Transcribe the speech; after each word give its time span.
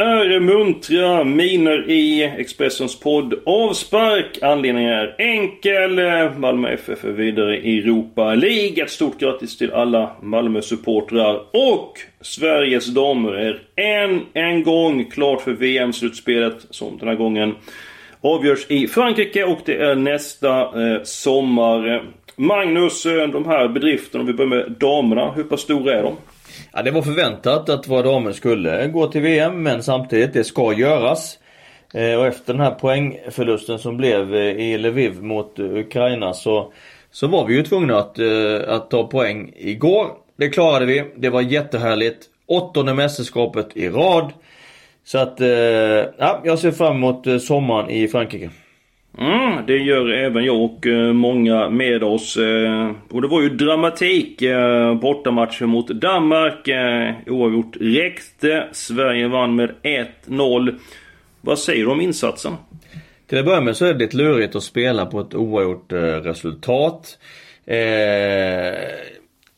Är 0.00 0.40
muntra 0.40 1.24
miner 1.24 1.90
i 1.90 2.22
Expressens 2.22 3.00
podd 3.00 3.34
Avspark. 3.46 4.38
Anledningen 4.42 4.92
är 4.92 5.14
enkel. 5.18 6.00
Malmö 6.38 6.68
FF 6.68 7.04
är 7.04 7.12
vidare 7.12 7.58
i 7.58 7.78
Europa 7.78 8.34
League. 8.34 8.84
Ett 8.84 8.90
stort 8.90 9.20
grattis 9.20 9.58
till 9.58 9.72
alla 9.72 10.10
Malmö-supportrar. 10.22 11.40
Och 11.52 11.98
Sveriges 12.20 12.86
damer 12.86 13.32
är 13.32 13.62
än 13.76 14.20
en 14.32 14.62
gång 14.62 15.04
klart 15.04 15.40
för 15.40 15.52
VM-slutspelet. 15.52 16.66
Som 16.70 16.98
den 16.98 17.08
här 17.08 17.16
gången 17.16 17.54
avgörs 18.20 18.70
i 18.70 18.88
Frankrike 18.88 19.44
och 19.44 19.58
det 19.64 19.76
är 19.76 19.94
nästa 19.94 20.60
eh, 20.60 21.02
sommar. 21.02 22.02
Magnus, 22.36 23.06
eh, 23.06 23.28
de 23.28 23.46
här 23.46 23.68
bedrifterna, 23.68 24.20
om 24.20 24.26
vi 24.26 24.32
börjar 24.32 24.48
med 24.48 24.72
damerna. 24.80 25.30
Hur 25.30 25.44
pass 25.44 25.60
stora 25.60 25.94
är 25.98 26.02
de? 26.02 26.16
Ja, 26.72 26.82
det 26.82 26.90
var 26.90 27.02
förväntat 27.02 27.68
att 27.68 27.88
våra 27.88 28.02
damer 28.02 28.32
skulle 28.32 28.86
gå 28.86 29.06
till 29.06 29.20
VM 29.20 29.62
men 29.62 29.82
samtidigt, 29.82 30.32
det 30.32 30.44
ska 30.44 30.72
göras. 30.72 31.38
Eh, 31.94 32.14
och 32.14 32.26
efter 32.26 32.52
den 32.52 32.62
här 32.62 32.70
poängförlusten 32.70 33.78
som 33.78 33.96
blev 33.96 34.34
eh, 34.34 34.40
i 34.40 34.78
Lviv 34.78 35.22
mot 35.22 35.58
Ukraina 35.58 36.32
så, 36.32 36.72
så 37.10 37.26
var 37.26 37.46
vi 37.46 37.54
ju 37.54 37.62
tvungna 37.62 37.98
att, 37.98 38.18
eh, 38.18 38.58
att 38.68 38.90
ta 38.90 39.06
poäng 39.06 39.52
igår. 39.56 40.06
Det 40.36 40.48
klarade 40.48 40.86
vi. 40.86 41.04
Det 41.16 41.28
var 41.28 41.40
jättehärligt. 41.40 42.26
Åttonde 42.46 42.94
mästerskapet 42.94 43.76
i 43.76 43.88
rad. 43.88 44.32
Så 45.04 45.18
att, 45.18 45.40
ja, 46.18 46.40
jag 46.44 46.58
ser 46.58 46.70
fram 46.70 46.96
emot 46.96 47.42
sommaren 47.42 47.90
i 47.90 48.08
Frankrike. 48.08 48.50
Mm, 49.18 49.66
det 49.66 49.76
gör 49.76 50.08
även 50.08 50.44
jag 50.44 50.62
och 50.62 50.86
eh, 50.86 51.12
många 51.12 51.70
med 51.70 52.02
oss. 52.02 52.36
Eh, 52.36 52.90
och 53.10 53.22
det 53.22 53.28
var 53.28 53.42
ju 53.42 53.48
dramatik. 53.48 54.42
Eh, 54.42 54.94
Bortamatchen 54.94 55.68
mot 55.68 55.88
Danmark. 55.88 56.68
Oavgjort 57.26 57.76
räckte. 57.80 58.68
Sverige 58.72 59.28
vann 59.28 59.54
med 59.54 59.70
1-0. 60.26 60.78
Vad 61.40 61.58
säger 61.58 61.84
du 61.84 61.90
om 61.90 62.00
insatsen? 62.00 62.52
Till 63.26 63.38
att 63.38 63.44
börja 63.44 63.60
med 63.60 63.76
så 63.76 63.84
är 63.84 63.92
det 63.94 63.98
lite 63.98 64.16
lurigt 64.16 64.56
att 64.56 64.62
spela 64.62 65.06
på 65.06 65.20
ett 65.20 65.34
oavgjort 65.34 65.92
resultat. 66.22 67.18
Eh, 67.66 68.74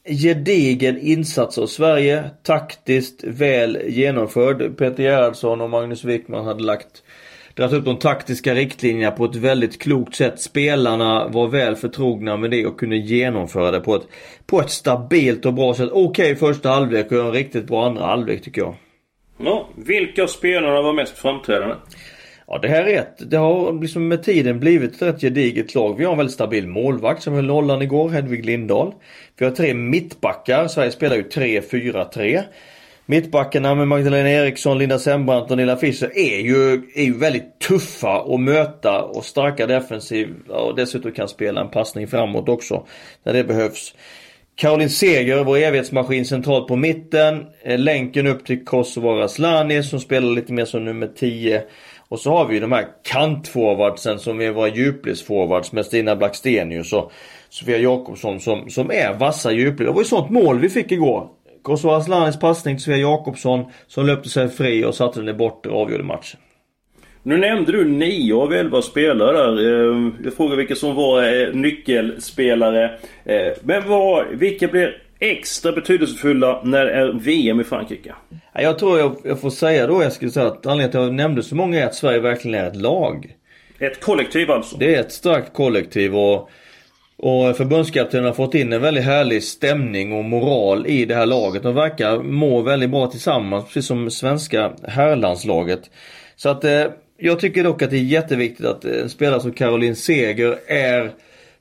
gedigen 0.05 0.99
insats 1.01 1.59
av 1.59 1.67
Sverige. 1.67 2.25
Taktiskt 2.43 3.25
väl 3.25 3.79
genomförd. 3.87 4.77
Peter 4.79 5.03
Gerhardsson 5.03 5.61
och 5.61 5.71
Magnus 5.71 6.05
Wickman 6.05 6.45
hade 6.45 6.63
lagt 6.63 7.03
dragit 7.55 7.75
upp 7.75 7.85
de 7.85 7.99
taktiska 7.99 8.55
riktlinjerna 8.55 9.11
på 9.11 9.25
ett 9.25 9.37
väldigt 9.37 9.83
klokt 9.83 10.15
sätt. 10.15 10.41
Spelarna 10.41 11.29
var 11.29 11.49
väl 11.49 11.77
förtrogna 11.77 12.37
med 12.37 12.51
det 12.51 12.67
och 12.67 12.79
kunde 12.79 12.97
genomföra 12.97 13.71
det 13.71 13.81
på 13.81 13.95
ett, 13.95 14.07
på 14.47 14.61
ett 14.61 14.71
stabilt 14.71 15.47
och 15.47 15.55
bra 15.55 15.75
sätt. 15.75 15.91
Okej 15.93 16.33
okay, 16.33 16.35
första 16.35 16.69
halvlek 16.69 17.13
och 17.13 17.19
en 17.19 17.33
riktigt 17.33 17.67
bra 17.67 17.87
andra 17.87 18.07
halvlek 18.07 18.43
tycker 18.43 18.61
jag. 18.61 18.75
Ja, 19.45 19.69
vilka 19.77 20.27
spelarna 20.27 20.83
var 20.83 20.93
mest 20.93 21.19
framträdande? 21.19 21.75
Ja 22.47 22.59
det 22.59 22.69
här 22.69 22.85
är 22.85 22.99
ett, 22.99 23.31
det 23.31 23.37
har 23.37 23.81
liksom 23.81 24.09
med 24.09 24.23
tiden 24.23 24.61
blivit 24.61 24.95
ett 24.95 25.03
rätt 25.03 25.21
gediget 25.21 25.75
lag. 25.75 25.99
Vi 25.99 26.05
har 26.05 26.13
en 26.13 26.19
väldigt 26.19 26.35
stabil 26.35 26.67
målvakt 26.67 27.23
som 27.23 27.35
höll 27.35 27.47
nollan 27.47 27.83
igår, 27.83 28.09
Hedvig 28.09 28.47
Lindahl. 28.47 28.95
Vi 29.37 29.45
har 29.45 29.53
tre 29.53 29.75
mittbackar, 29.75 30.69
Sverige 30.69 30.91
spelar 30.91 31.17
ju 31.17 31.23
3-4-3. 31.23 32.43
Mittbackarna 33.07 33.75
med 33.75 33.89
Magdalena 33.89 34.31
Eriksson, 34.31 34.79
Linda 34.79 34.99
Sembrant 34.99 35.51
och 35.51 35.57
Nilla 35.57 35.77
Fischer 35.77 36.19
är 36.19 36.41
ju, 36.41 36.83
är 36.95 37.05
ju 37.05 37.19
väldigt 37.19 37.61
tuffa 37.61 38.21
att 38.21 38.41
möta 38.41 39.03
och 39.03 39.25
starka 39.25 39.67
defensiv 39.67 40.29
och 40.49 40.77
dessutom 40.77 41.13
kan 41.13 41.29
spela 41.29 41.61
en 41.61 41.71
passning 41.71 42.09
framåt 42.09 42.49
också 42.49 42.87
när 43.23 43.33
det 43.33 43.45
behövs. 43.45 43.95
Caroline 44.55 44.91
Seger, 44.91 45.45
vår 45.45 45.57
evighetsmaskin 45.57 46.25
centralt 46.25 46.69
på 46.69 46.77
mitten. 46.77 47.47
Eh, 47.63 47.79
länken 47.79 48.27
upp 48.27 48.47
till 48.47 48.65
Kosovo 48.65 49.09
Raslani 49.09 49.83
som 49.83 50.01
spelar 50.01 50.29
lite 50.29 50.53
mer 50.53 50.65
som 50.65 50.85
nummer 50.85 51.07
10. 51.07 51.63
Och 52.09 52.19
så 52.19 52.31
har 52.31 52.47
vi 52.47 52.55
ju 52.55 52.61
de 52.61 52.73
här 52.73 52.87
kantforwardsen 53.03 54.19
som 54.19 54.41
är 54.41 54.51
våra 54.51 54.69
djupledsforwards 54.69 55.73
med 55.73 55.87
Stina 55.87 56.17
Blackstenius 56.17 56.93
och 56.93 57.13
Sofia 57.49 57.79
Jakobsson 57.79 58.41
som, 58.41 58.71
som 58.71 58.91
är 58.91 59.15
vassa 59.15 59.53
djupled. 59.53 59.89
Det 59.89 59.93
var 59.93 60.01
ju 60.01 60.05
sånt 60.05 60.31
mål 60.31 60.59
vi 60.59 60.69
fick 60.69 60.93
igår. 60.93 61.29
Kosovo 61.63 61.95
Aslanis 61.95 62.39
passning 62.39 62.77
till 62.77 62.85
Svea 62.85 62.97
Jakobsson 62.97 63.65
som 63.87 64.07
löpte 64.07 64.29
sig 64.29 64.49
fri 64.49 64.85
och 64.85 64.95
satte 64.95 65.21
den 65.21 65.29
i 65.29 65.33
bort 65.33 65.67
och 65.67 65.81
avgjorde 65.81 66.05
matchen. 66.05 66.41
Nu 67.23 67.39
nämnde 67.39 67.73
du 67.73 67.85
9 67.85 68.35
av 68.35 68.53
11 68.53 68.83
spelare 68.83 69.33
där. 69.33 69.91
Eh, 69.93 70.13
jag 70.25 70.35
frågar 70.35 70.57
vilka 70.57 70.75
som 70.75 70.95
var 70.95 71.23
eh, 71.23 71.55
nyckelspelare. 71.55 72.85
Eh, 73.25 73.53
men 73.63 73.89
vad, 73.89 74.27
vilka 74.33 74.69
blir 74.69 75.03
extra 75.19 75.73
betydelsefulla 75.73 76.61
när 76.65 76.85
det 76.85 76.93
är 76.93 77.13
VM 77.13 77.61
i 77.61 77.65
Frankrike? 77.65 78.15
Jag 78.55 78.79
tror 78.79 78.99
jag, 78.99 79.17
jag 79.25 79.41
får 79.41 79.51
säga 79.51 79.87
då 79.87 80.03
Eskil, 80.03 80.29
att 80.29 80.67
anledningen 80.67 80.91
till 80.91 81.01
att 81.01 81.07
jag 81.07 81.15
nämnde 81.15 81.43
så 81.43 81.55
många 81.55 81.81
är 81.81 81.87
att 81.87 81.95
Sverige 81.95 82.21
verkligen 82.21 82.61
är 82.61 82.67
ett 82.67 82.77
lag. 82.77 83.37
Ett 83.79 84.01
kollektiv 84.01 84.51
alltså? 84.51 84.77
Det 84.77 84.95
är 84.95 85.01
ett 85.01 85.13
starkt 85.13 85.53
kollektiv 85.53 86.17
och 86.17 86.51
och 87.23 87.57
förbundskaptenen 87.57 88.27
har 88.27 88.33
fått 88.33 88.55
in 88.55 88.73
en 88.73 88.83
väldigt 88.83 89.05
härlig 89.05 89.43
stämning 89.43 90.13
och 90.13 90.25
moral 90.25 90.87
i 90.87 91.05
det 91.05 91.15
här 91.15 91.27
laget. 91.27 91.63
De 91.63 91.75
verkar 91.75 92.23
må 92.23 92.63
väldigt 92.63 92.91
bra 92.91 93.07
tillsammans, 93.07 93.65
precis 93.65 93.87
som 93.87 94.11
svenska 94.11 94.73
herrlandslaget. 94.89 95.91
Så 96.37 96.49
att 96.49 96.65
eh, 96.65 96.85
jag 97.19 97.41
tycker 97.41 97.65
dock 97.65 97.83
att 97.83 97.91
det 97.91 97.97
är 97.97 98.03
jätteviktigt 98.03 98.67
att 98.67 98.85
eh, 98.85 99.03
en 99.03 99.09
spelare 99.09 99.41
som 99.41 99.53
Caroline 99.53 99.97
Seger 99.97 100.59
är 100.67 101.13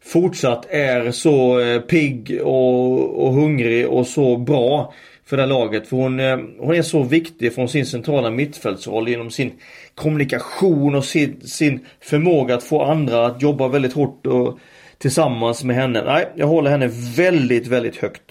fortsatt 0.03 0.65
är 0.69 1.11
så 1.11 1.59
eh, 1.59 1.81
pigg 1.81 2.39
och, 2.43 3.25
och 3.25 3.33
hungrig 3.33 3.87
och 3.87 4.07
så 4.07 4.37
bra 4.37 4.93
för 5.25 5.37
det 5.37 5.43
här 5.43 5.49
laget. 5.49 5.87
För 5.87 5.97
hon, 5.97 6.19
eh, 6.19 6.37
hon 6.59 6.75
är 6.75 6.81
så 6.81 7.03
viktig 7.03 7.53
från 7.55 7.69
sin 7.69 7.85
centrala 7.85 8.29
mittfältsroll 8.29 9.09
genom 9.09 9.31
sin 9.31 9.51
kommunikation 9.95 10.95
och 10.95 11.05
sin, 11.05 11.41
sin 11.41 11.79
förmåga 11.99 12.55
att 12.55 12.63
få 12.63 12.83
andra 12.83 13.25
att 13.25 13.41
jobba 13.41 13.67
väldigt 13.67 13.93
hårt 13.93 14.27
och 14.27 14.59
tillsammans 15.01 15.63
med 15.63 15.75
henne. 15.75 16.03
Nej, 16.03 16.29
jag 16.35 16.47
håller 16.47 16.69
henne 16.69 16.89
väldigt, 17.17 17.67
väldigt 17.67 17.97
högt. 17.97 18.21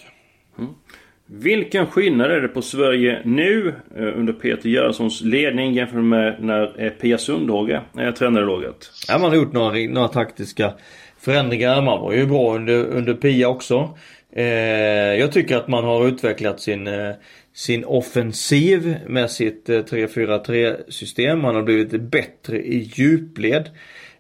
Mm. 0.59 0.71
Vilken 1.27 1.87
skillnad 1.87 2.31
är 2.31 2.41
det 2.41 2.49
på 2.49 2.63
Sverige 2.63 3.23
nu 3.25 3.75
eh, 3.97 4.19
under 4.19 4.33
Peter 4.33 4.69
Gerhardssons 4.69 5.21
ledning 5.21 5.73
jämfört 5.73 6.05
med 6.05 6.37
när 6.41 6.85
eh, 6.85 6.91
Pia 6.91 7.19
Sundhage 7.19 7.81
är 7.97 8.13
tränare 8.13 8.43
i 8.43 8.47
laget? 8.47 8.91
Ja, 9.09 9.19
man 9.19 9.31
har 9.31 9.37
gjort 9.37 9.53
några, 9.53 9.79
några 9.91 10.09
taktiska 10.09 10.73
förändringar. 11.21 11.83
Man 11.83 12.01
var 12.01 12.13
ju 12.13 12.27
bra 12.27 12.55
under, 12.55 12.85
under 12.85 13.15
Pia 13.15 13.49
också. 13.49 13.97
Eh, 14.33 14.45
jag 15.21 15.33
tycker 15.33 15.57
att 15.57 15.69
man 15.69 15.85
har 15.85 16.09
utvecklat 16.09 16.61
sin, 16.61 16.87
eh, 16.87 17.15
sin 17.55 17.85
offensiv 17.85 18.97
med 19.07 19.31
sitt 19.31 19.69
eh, 19.69 19.79
3-4-3 19.79 20.91
system. 20.91 21.41
Man 21.41 21.55
har 21.55 21.63
blivit 21.63 22.03
bättre 22.03 22.59
i 22.59 22.91
djupled. 22.95 23.71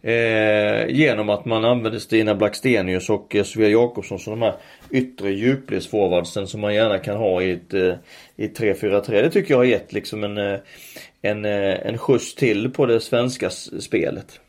Eh, 0.03 0.87
genom 0.89 1.29
att 1.29 1.45
man 1.45 1.65
använder 1.65 1.99
Stina 1.99 2.35
Blackstenius 2.35 3.11
och 3.11 3.37
eh, 3.37 3.43
Sofia 3.43 3.69
Jakobsson 3.69 4.19
som 4.19 4.41
de 4.41 4.43
här 4.43 4.55
yttre 4.91 5.31
djupledsforwardsen 5.31 6.47
som 6.47 6.61
man 6.61 6.75
gärna 6.75 6.99
kan 6.99 7.17
ha 7.17 7.43
i 7.43 7.51
ett, 7.51 7.75
eh, 7.75 7.95
i 8.37 8.47
3-4-3. 8.47 9.23
Det 9.23 9.31
tycker 9.31 9.51
jag 9.51 9.59
har 9.59 9.65
gett 9.65 9.93
liksom 9.93 10.25
en, 10.25 10.39
eh, 10.39 10.59
en, 11.23 11.45
eh, 11.45 11.87
en 11.87 11.99
skjuts 11.99 12.35
till 12.35 12.71
på 12.71 12.87
det 12.87 13.01
svenska 13.01 13.51
spelet. 13.81 14.41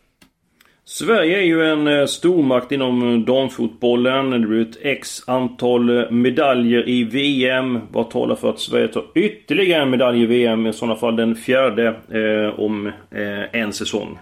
Sverige 0.85 1.37
är 1.37 1.43
ju 1.43 1.65
en 1.65 1.87
eh, 1.87 2.05
stormakt 2.05 2.71
inom 2.71 3.25
damfotbollen. 3.25 4.29
Det 4.29 4.47
blir 4.47 4.61
ett 4.61 4.77
x 4.81 5.23
antal 5.27 6.11
medaljer 6.11 6.89
i 6.89 7.03
VM. 7.03 7.79
Vad 7.91 8.09
talar 8.09 8.35
för 8.35 8.49
att 8.49 8.59
Sverige 8.59 8.87
tar 8.87 9.03
ytterligare 9.15 9.81
en 9.81 9.89
medalj 9.89 10.23
i 10.23 10.25
VM? 10.25 10.67
I 10.67 10.73
sådana 10.73 10.95
fall 10.95 11.15
den 11.15 11.35
fjärde 11.35 11.87
eh, 11.87 12.59
om 12.59 12.87
eh, 12.87 13.61
en 13.61 13.73
säsong. 13.73 14.17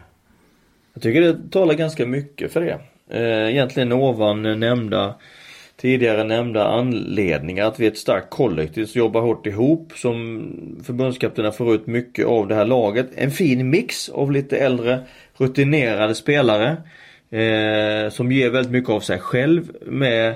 Jag 0.99 1.03
tycker 1.03 1.21
det 1.21 1.51
talar 1.51 1.73
ganska 1.73 2.05
mycket 2.05 2.53
för 2.53 2.61
det. 2.61 2.79
Eh, 3.09 3.49
egentligen 3.49 3.91
ovan 3.91 4.59
nämnda 4.59 5.15
tidigare 5.77 6.23
nämnda 6.23 6.67
anledningar 6.67 7.65
att 7.65 7.79
vi 7.79 7.85
är 7.85 7.91
ett 7.91 7.97
starkt 7.97 8.29
kollektiv 8.29 8.85
som 8.85 8.99
jobbar 8.99 9.21
hårt 9.21 9.47
ihop 9.47 9.91
som 9.95 10.41
förbundskaptenerna 10.83 11.51
får 11.51 11.75
ut 11.75 11.87
mycket 11.87 12.25
av 12.25 12.47
det 12.47 12.55
här 12.55 12.65
laget. 12.65 13.09
En 13.15 13.31
fin 13.31 13.69
mix 13.69 14.09
av 14.09 14.31
lite 14.31 14.57
äldre 14.57 14.99
rutinerade 15.37 16.15
spelare 16.15 16.69
eh, 17.29 18.11
som 18.11 18.31
ger 18.31 18.49
väldigt 18.49 18.71
mycket 18.71 18.89
av 18.89 18.99
sig 18.99 19.19
själv 19.19 19.71
med 19.81 20.35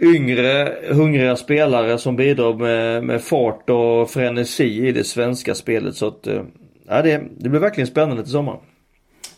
yngre 0.00 0.74
hungriga 0.88 1.36
spelare 1.36 1.98
som 1.98 2.16
bidrar 2.16 2.54
med, 2.54 3.04
med 3.04 3.22
fart 3.22 3.70
och 3.70 4.10
frenesi 4.10 4.86
i 4.86 4.92
det 4.92 5.04
svenska 5.04 5.54
spelet 5.54 5.94
så 5.94 6.08
att 6.08 6.26
eh, 6.26 6.42
ja, 6.88 7.02
det, 7.02 7.22
det 7.38 7.48
blir 7.48 7.60
verkligen 7.60 7.86
spännande 7.86 8.22
till 8.22 8.32
sommaren. 8.32 8.60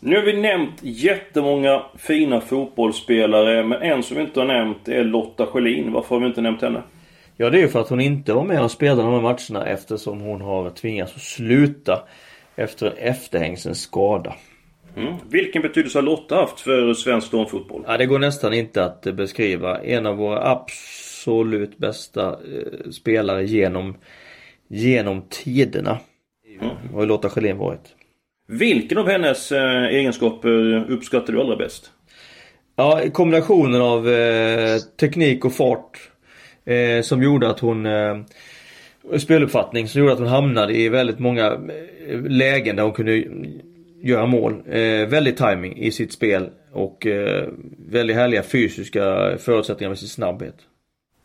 Nu 0.06 0.17
har 0.17 0.23
vi 0.23 0.32
nämnt 0.32 0.75
jättemånga 0.82 1.82
fina 1.99 2.41
fotbollsspelare 2.41 3.64
men 3.64 3.82
en 3.82 4.03
som 4.03 4.17
vi 4.17 4.23
inte 4.23 4.41
har 4.41 4.47
nämnt 4.47 4.88
är 4.88 5.05
Lotta 5.05 5.47
Schelin. 5.47 5.93
Varför 5.93 6.14
har 6.14 6.20
vi 6.20 6.26
inte 6.26 6.41
nämnt 6.41 6.62
henne? 6.62 6.82
Ja 7.37 7.50
det 7.50 7.58
är 7.58 7.61
ju 7.61 7.69
för 7.69 7.81
att 7.81 7.88
hon 7.88 8.00
inte 8.00 8.32
var 8.32 8.44
med 8.44 8.62
och 8.62 8.70
spelade 8.70 9.03
de 9.03 9.12
här 9.12 9.20
matcherna 9.20 9.67
eftersom 9.67 10.20
hon 10.20 10.41
har 10.41 10.70
tvingats 10.70 11.14
att 11.14 11.23
sluta 11.23 12.03
efter 12.56 12.87
en 12.87 12.97
efterhängsen 12.97 13.75
skada. 13.75 14.35
Mm. 14.97 15.14
Vilken 15.31 15.62
betydelse 15.62 15.99
har 15.99 16.03
Lotta 16.03 16.37
haft 16.37 16.61
för 16.61 16.94
svensk 16.94 17.32
damfotboll? 17.32 17.85
Ja, 17.87 17.97
det 17.97 18.06
går 18.06 18.19
nästan 18.19 18.55
inte 18.55 18.85
att 18.85 19.02
beskriva. 19.02 19.79
En 19.82 20.06
av 20.06 20.17
våra 20.17 20.50
absolut 20.50 21.79
bästa 21.79 22.29
eh, 22.29 22.91
spelare 22.91 23.44
genom, 23.44 23.97
genom 24.69 25.23
tiderna. 25.29 25.99
Mm. 26.61 26.76
Har 26.94 27.06
Lotta 27.06 27.29
Schelin 27.29 27.59
varit. 27.59 27.95
Vilken 28.46 28.98
av 28.98 29.08
hennes 29.08 29.52
eh, 29.52 29.84
egenskaper 29.84 30.84
uppskattar 30.90 31.32
du 31.32 31.40
allra 31.40 31.56
bäst? 31.56 31.90
Ja, 32.76 33.00
kombinationen 33.12 33.81
av 33.81 34.08
eh, 34.08 34.78
teknik 35.00 35.44
och 35.44 35.52
fart 35.52 36.10
eh, 36.64 37.02
som 37.02 37.22
gjorde 37.22 37.48
att 37.48 37.60
hon 37.60 37.87
eh, 37.87 38.16
speluppfattning 39.19 39.88
som 39.88 40.00
gjorde 40.00 40.12
att 40.12 40.19
hon 40.19 40.28
hamnade 40.28 40.76
i 40.76 40.88
väldigt 40.88 41.19
många 41.19 41.46
eh, 42.08 42.20
lägen 42.22 42.76
där 42.76 42.82
hon 42.82 42.93
kunde 42.93 43.25
göra 44.02 44.26
mål. 44.26 44.62
Eh, 44.69 45.08
väldigt 45.08 45.37
timing 45.37 45.78
i 45.78 45.90
sitt 45.90 46.12
spel 46.12 46.50
och 46.72 47.06
eh, 47.06 47.49
väldigt 47.90 48.16
härliga 48.16 48.42
fysiska 48.42 49.37
förutsättningar 49.38 49.88
med 49.88 49.99
sin 49.99 50.08
snabbhet. 50.08 50.56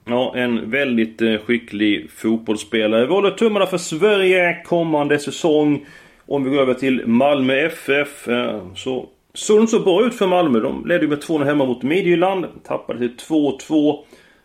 Ja, 0.05 0.33
en 0.35 0.69
väldigt 0.69 1.21
eh, 1.21 1.37
skicklig 1.37 2.11
fotbollsspelare. 2.11 3.05
Vi 3.05 3.13
håller 3.13 3.31
tummarna 3.31 3.65
för 3.65 3.77
Sverige 3.77 4.61
kommande 4.65 5.19
säsong. 5.19 5.85
Om 6.31 6.43
vi 6.43 6.49
går 6.49 6.61
över 6.61 6.73
till 6.73 7.07
Malmö 7.07 7.53
FF 7.53 8.27
eh, 8.27 8.61
så 8.75 9.09
såg 9.33 9.57
det 9.57 9.61
inte 9.61 9.71
så 9.71 9.79
bra 9.79 10.05
ut 10.05 10.15
för 10.15 10.27
Malmö. 10.27 10.59
De 10.59 10.85
ledde 10.85 11.07
med 11.07 11.17
2-0 11.23 11.43
hemma 11.43 11.65
mot 11.65 11.83
Midtjylland. 11.83 12.45
Tappade 12.63 12.99
till 12.99 13.15
2-2. 13.17 13.97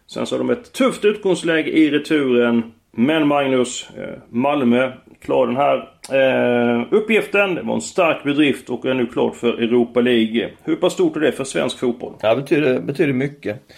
Sen 0.07 0.27
så 0.27 0.35
har 0.35 0.39
de 0.39 0.51
ett 0.51 0.73
tufft 0.73 1.05
utgångsläge 1.05 1.71
i 1.71 1.91
returen. 1.91 2.73
Men 2.91 3.29
Magnus, 3.29 3.91
eh, 3.99 4.19
Malmö 4.29 4.93
klar 5.21 5.47
den 5.47 5.57
här 5.57 5.77
eh, 6.13 6.85
uppgiften. 6.91 7.55
Det 7.55 7.63
var 7.63 7.75
en 7.75 7.81
stark 7.81 8.25
bedrift 8.25 8.71
och 8.71 8.87
är 8.87 8.95
nu 8.95 9.07
klart 9.07 9.37
för 9.37 9.63
Europa 9.63 10.01
League. 10.01 10.51
Hur 10.65 10.77
pass 10.77 10.93
stort 10.93 11.17
är 11.17 11.21
det 11.21 11.33
för 11.33 11.45
svensk 11.45 11.79
fotboll? 11.79 12.13
Ja, 12.21 12.35
det 12.35 12.41
betyder, 12.43 12.81
betyder 12.81 13.13
mycket. 13.13 13.73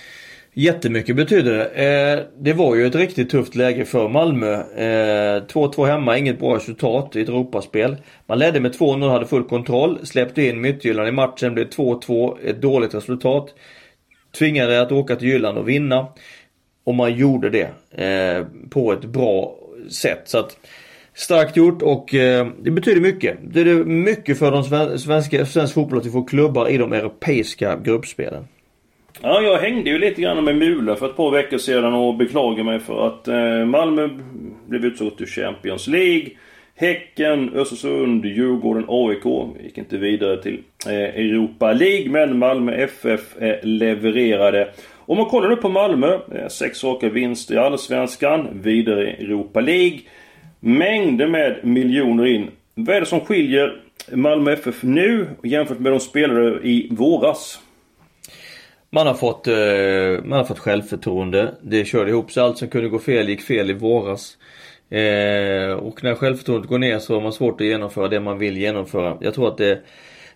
Jättemycket 0.58 1.16
betyder 1.16 1.52
det. 1.52 1.64
Eh, 1.64 2.24
det 2.38 2.52
var 2.52 2.74
ju 2.74 2.86
ett 2.86 2.94
riktigt 2.94 3.30
tufft 3.30 3.54
läge 3.54 3.84
för 3.84 4.08
Malmö. 4.08 4.52
Eh, 4.54 5.42
2-2 5.46 5.86
hemma, 5.86 6.18
inget 6.18 6.38
bra 6.38 6.56
resultat 6.56 7.16
i 7.16 7.20
ett 7.20 7.28
Europaspel. 7.28 7.96
Man 8.26 8.38
ledde 8.38 8.60
med 8.60 8.74
2-0, 8.74 9.10
hade 9.10 9.26
full 9.26 9.44
kontroll. 9.44 9.98
Släppte 10.06 10.42
in 10.42 10.60
Midtjylland 10.60 11.08
i 11.08 11.12
matchen, 11.12 11.54
blev 11.54 11.68
2-2. 11.68 12.38
Ett 12.44 12.62
dåligt 12.62 12.94
resultat. 12.94 13.54
Tvingade 14.38 14.80
att 14.80 14.92
åka 14.92 15.16
till 15.16 15.28
Jylland 15.28 15.58
och 15.58 15.68
vinna. 15.68 16.06
Och 16.84 16.94
man 16.94 17.14
gjorde 17.14 17.50
det 17.50 17.70
eh, 18.04 18.46
på 18.70 18.92
ett 18.92 19.04
bra 19.04 19.56
sätt. 19.90 20.22
Så 20.24 20.38
att 20.38 20.58
Starkt 21.14 21.56
gjort 21.56 21.82
och 21.82 22.08
det 22.62 22.70
betyder 22.70 23.00
mycket. 23.00 23.38
Det 23.42 23.60
är 23.60 23.84
mycket 23.84 24.38
för 24.38 24.50
de 24.50 24.98
svenska, 24.98 25.46
svensk 25.46 25.74
fotboll 25.74 25.98
att 25.98 26.06
vi 26.06 26.10
får 26.10 26.28
klubbar 26.28 26.68
i 26.68 26.76
de 26.76 26.92
europeiska 26.92 27.76
gruppspelen. 27.84 28.44
Ja, 29.22 29.42
jag 29.42 29.58
hängde 29.58 29.90
ju 29.90 29.98
lite 29.98 30.22
grann 30.22 30.44
med 30.44 30.56
Mula 30.56 30.96
för 30.96 31.06
ett 31.06 31.16
par 31.16 31.30
veckor 31.30 31.58
sedan 31.58 31.94
och 31.94 32.14
beklagade 32.14 32.64
mig 32.64 32.78
för 32.80 33.06
att 33.06 33.28
eh, 33.28 33.66
Malmö 33.66 34.08
blev 34.66 34.84
utsåg 34.84 35.16
till 35.16 35.26
Champions 35.26 35.86
League. 35.86 36.28
Häcken, 36.74 37.54
Östersund, 37.54 38.24
Djurgården, 38.24 38.84
AIK 38.88 39.24
gick 39.64 39.78
inte 39.78 39.96
vidare 39.96 40.42
till 40.42 40.62
eh, 40.86 40.92
Europa 40.92 41.72
League 41.72 42.10
men 42.10 42.38
Malmö 42.38 42.72
FF 42.72 43.36
eh, 43.36 43.56
levererade. 43.62 44.68
Om 44.96 45.16
man 45.16 45.26
kollar 45.26 45.48
nu 45.48 45.56
på 45.56 45.68
Malmö, 45.68 46.18
eh, 46.34 46.48
sex 46.48 46.84
raka 46.84 47.08
vinster 47.08 47.54
i 47.54 47.58
Allsvenskan, 47.58 48.48
vidare 48.52 49.10
i 49.10 49.24
Europa 49.24 49.60
League. 49.60 49.98
Mängder 50.60 51.26
med 51.26 51.56
miljoner 51.62 52.26
in. 52.26 52.50
Vad 52.74 52.96
är 52.96 53.00
det 53.00 53.06
som 53.06 53.20
skiljer 53.20 53.80
Malmö 54.12 54.52
FF 54.52 54.82
nu 54.82 55.26
jämfört 55.42 55.78
med 55.78 55.92
de 55.92 56.00
spelare 56.00 56.60
i 56.62 56.88
våras? 56.90 57.60
Man 58.90 59.06
har 59.06 59.14
fått, 59.14 59.46
eh, 59.46 60.24
man 60.24 60.38
har 60.38 60.44
fått 60.44 60.58
självförtroende. 60.58 61.54
Det 61.62 61.84
körde 61.84 62.10
ihop 62.10 62.32
sig. 62.32 62.42
Allt 62.42 62.58
som 62.58 62.68
kunde 62.68 62.88
gå 62.88 62.98
fel 62.98 63.28
gick 63.28 63.40
fel 63.42 63.70
i 63.70 63.74
våras. 63.74 64.36
Eh, 64.90 65.72
och 65.72 66.04
när 66.04 66.14
självförtroendet 66.14 66.68
går 66.68 66.78
ner 66.78 66.98
så 66.98 67.14
har 67.14 67.20
man 67.20 67.32
svårt 67.32 67.60
att 67.60 67.66
genomföra 67.66 68.08
det 68.08 68.20
man 68.20 68.38
vill 68.38 68.56
genomföra. 68.56 69.16
Jag 69.20 69.34
tror 69.34 69.48
att 69.48 69.58
det, 69.58 69.80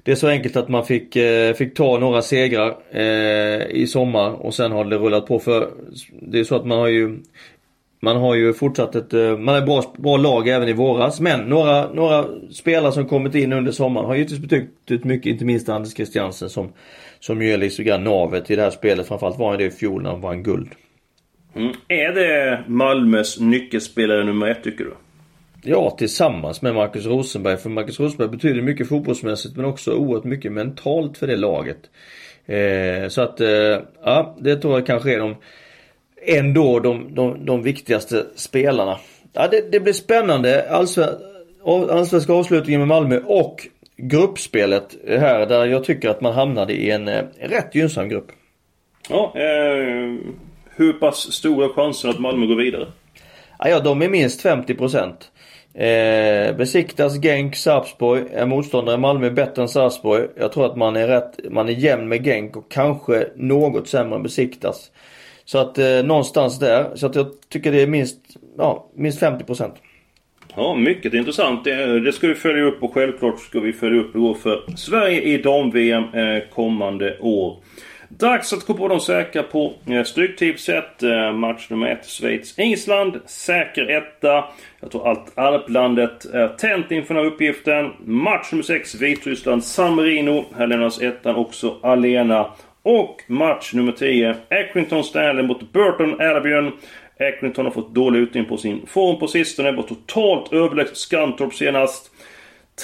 det 0.03 0.13
är 0.13 0.17
så 0.17 0.29
enkelt 0.29 0.57
att 0.57 0.69
man 0.69 0.87
fick, 0.87 1.17
eh, 1.17 1.55
fick 1.55 1.75
ta 1.75 1.99
några 1.99 2.23
segrar 2.23 2.77
eh, 2.91 3.67
i 3.71 3.87
sommar 3.89 4.31
och 4.31 4.55
sen 4.55 4.73
har 4.73 4.85
det 4.85 4.97
rullat 4.97 5.27
på 5.27 5.39
för 5.39 5.71
det 6.11 6.41
är 6.41 6.45
så 6.45 6.57
att 6.57 6.67
man 6.67 6.79
har 6.79 6.89
ju 6.89 7.19
man 8.05 8.17
har 8.17 8.35
ju 8.35 8.53
fortsatt 8.53 8.95
ett, 8.95 9.15
eh, 9.15 9.39
man 9.39 9.55
är 9.55 9.61
bra, 9.61 9.95
bra 9.97 10.17
lag 10.17 10.49
även 10.49 10.69
i 10.69 10.73
våras. 10.73 11.21
Men 11.21 11.41
några, 11.41 11.93
några 11.93 12.25
spelare 12.51 12.93
som 12.93 13.09
kommit 13.09 13.35
in 13.35 13.53
under 13.53 13.73
sommaren 13.73 14.07
har 14.07 14.15
givetvis 14.15 14.39
betytt 14.39 15.05
mycket. 15.05 15.27
Inte 15.27 15.45
minst 15.45 15.69
Anders 15.69 15.95
Christiansen 15.95 16.51
som, 16.51 16.73
som 17.21 17.43
ju 17.43 17.53
är 17.53 17.59
lite 17.59 17.83
grann 17.83 18.05
navet 18.05 18.51
i 18.51 18.57
det 18.57 18.63
här 18.63 18.71
spelet. 18.71 19.09
Framförallt 19.09 19.39
var 19.39 19.49
han 19.51 19.59
det 19.59 19.65
i 19.65 19.71
fjol 19.71 20.03
när 20.03 20.11
han 20.11 20.21
vann 20.21 20.43
guld. 20.43 20.69
Mm. 21.55 21.73
Är 21.89 22.13
det 22.13 22.65
Malmös 22.67 23.41
nyckelspelare 23.41 24.25
nummer 24.25 24.51
ett 24.51 24.65
tycker 24.65 24.85
du? 24.85 24.93
Ja, 25.63 25.95
tillsammans 25.99 26.63
med 26.63 26.75
Marcus 26.75 27.07
Rosenberg. 27.07 27.57
För 27.57 27.71
Marcus 27.71 28.01
Rosenberg 28.01 28.29
betyder 28.29 28.63
mycket 28.63 28.89
fotbollsmässigt 28.89 29.57
men 29.57 29.65
också 29.65 29.93
oerhört 29.93 30.25
mycket 30.25 30.53
mentalt 30.53 31.19
för 31.19 31.27
det 31.27 31.37
laget. 31.37 31.79
Eh, 32.47 33.09
så 33.09 33.23
att, 33.23 33.41
eh, 33.41 33.81
ja, 34.05 34.37
det 34.41 34.57
tror 34.57 34.75
jag 34.75 34.87
kanske 34.87 35.15
är 35.15 35.19
de 35.19 35.37
ändå 36.27 36.81
de, 36.81 37.15
de, 37.15 37.47
de 37.47 37.63
viktigaste 37.63 38.27
spelarna. 38.35 38.99
Ja, 39.33 39.49
det, 39.49 39.73
det 39.73 39.81
blir 39.81 39.93
spännande. 39.93 40.71
Allsvenska 41.91 42.33
avslutningen 42.33 42.81
med 42.81 42.89
Malmö 42.89 43.21
och 43.27 43.69
gruppspelet 43.97 44.97
här 45.09 45.47
där 45.47 45.67
jag 45.67 45.85
tycker 45.85 46.09
att 46.09 46.21
man 46.21 46.33
hamnade 46.33 46.73
i 46.73 46.91
en 46.91 47.09
eh, 47.09 47.23
rätt 47.41 47.75
gynnsam 47.75 48.09
grupp. 48.09 48.33
Ja, 49.09 49.33
eh, 49.35 50.15
hur 50.77 50.93
pass 50.93 51.33
stora 51.33 51.69
chanser 51.69 52.09
att 52.09 52.19
Malmö 52.19 52.47
går 52.47 52.57
vidare? 52.57 52.87
Ja, 53.59 53.69
ja 53.69 53.81
de 53.81 54.03
är 54.03 54.09
minst 54.09 54.43
50 54.43 54.75
Eh, 55.75 56.57
Besiktas, 56.57 57.21
Genk, 57.23 57.57
Sarpsborg 57.57 58.25
är 58.33 58.47
motståndare. 58.47 58.97
Malmö 58.97 59.31
bättre 59.31 59.63
än 59.63 59.69
Sarpsborg. 59.69 60.27
Jag 60.37 60.53
tror 60.53 60.67
att 60.67 60.77
man 60.77 60.97
är 60.97 61.09
rätt, 61.09 61.39
man 61.51 61.69
är 61.69 61.73
jämn 61.73 62.09
med 62.09 62.25
Genk 62.25 62.57
och 62.57 62.71
kanske 62.71 63.29
något 63.37 63.89
sämre 63.89 64.17
än 64.17 64.23
Besiktas. 64.23 64.91
Så 65.53 65.59
att 65.59 65.79
eh, 65.79 66.03
någonstans 66.05 66.59
där. 66.59 66.91
Så 66.95 67.07
att 67.07 67.15
jag 67.15 67.27
tycker 67.49 67.73
det 67.73 67.83
är 67.83 67.87
minst, 67.87 68.19
ja, 68.59 68.91
minst 68.95 69.23
50% 69.23 69.71
Ja, 70.57 70.75
mycket 70.75 71.15
intressant. 71.15 71.65
Det, 71.65 72.01
det, 72.01 72.13
ska 72.13 72.29
vi 72.29 72.35
följa 72.35 72.65
upp 72.65 72.83
och 72.83 72.95
självklart 72.95 73.41
ska 73.41 73.61
vi 73.61 73.73
följa 73.73 74.01
upp 74.01 74.17
och 74.17 74.39
för 74.39 74.77
Sverige 74.77 75.23
i 75.23 75.39
dam-VM 75.39 76.05
eh, 76.15 76.43
kommande 76.55 77.19
år. 77.21 77.57
Dags 78.09 78.53
att 78.53 78.67
gå 78.67 78.75
på 78.75 78.89
de 78.89 79.01
säkra 79.01 79.43
på 79.43 79.73
eh, 79.87 80.03
Stryktipset. 80.03 81.03
Eh, 81.03 81.33
match 81.33 81.67
nummer 81.71 81.87
1 81.87 82.07
Schweiz-Island. 82.07 83.21
Säker 83.27 83.91
etta. 83.91 84.45
Jag 84.81 84.91
tror 84.91 85.09
allt 85.09 85.39
alplandet 85.39 86.25
är 86.25 86.49
tänt 86.49 86.91
inför 86.91 87.15
den 87.15 87.25
här 87.25 87.31
uppgiften. 87.31 87.91
Match 88.05 88.53
nummer 88.53 88.65
6 88.65 88.95
Vitryssland-San 88.95 89.95
Marino. 89.95 90.45
Här 90.57 90.67
lämnas 90.67 91.01
ettan 91.01 91.37
också 91.37 91.77
alena. 91.83 92.47
Och 92.83 93.23
match 93.27 93.73
nummer 93.73 93.93
10. 93.93 94.37
Accrington 94.51 95.05
Stanley 95.05 95.47
mot 95.47 95.73
Burton 95.73 96.21
Albion. 96.21 96.73
Accrington 97.21 97.65
har 97.65 97.73
fått 97.73 97.95
dålig 97.95 98.21
utdelning 98.21 98.49
på 98.49 98.57
sin 98.57 98.87
form 98.87 99.19
på 99.19 99.27
sistone. 99.27 99.73
Var 99.73 99.83
totalt 99.83 100.53
överlägset 100.53 100.97
Skantorp 100.97 101.55
senast. 101.55 102.11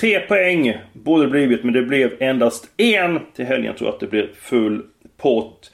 Tre 0.00 0.20
poäng 0.20 0.76
borde 0.92 1.22
det 1.22 1.30
blivit 1.30 1.64
men 1.64 1.74
det 1.74 1.82
blev 1.82 2.22
endast 2.22 2.70
en. 2.76 3.20
Till 3.36 3.44
helgen 3.44 3.74
tror 3.74 3.88
jag 3.88 3.94
att 3.94 4.00
det 4.00 4.06
blir 4.06 4.30
full 4.40 4.82
pott. 5.16 5.70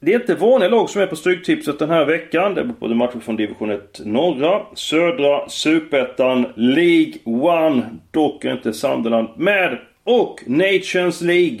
Det 0.00 0.12
är 0.14 0.20
inte 0.20 0.34
vanliga 0.34 0.68
lag 0.68 0.90
som 0.90 1.02
är 1.02 1.06
på 1.06 1.16
Stryktipset 1.16 1.78
den 1.78 1.90
här 1.90 2.04
veckan. 2.04 2.54
Det 2.54 2.60
är 2.60 2.64
både 2.64 2.94
matcher 2.94 3.18
från 3.18 3.36
division 3.36 3.70
1 3.70 4.00
norra, 4.04 4.62
södra, 4.74 5.48
superettan, 5.48 6.46
League 6.56 7.12
1. 7.78 7.84
Dock 8.10 8.44
är 8.44 8.52
inte 8.52 8.72
Sunderland 8.72 9.28
med. 9.36 9.78
Och 10.04 10.42
Nations 10.46 11.20
League. 11.20 11.58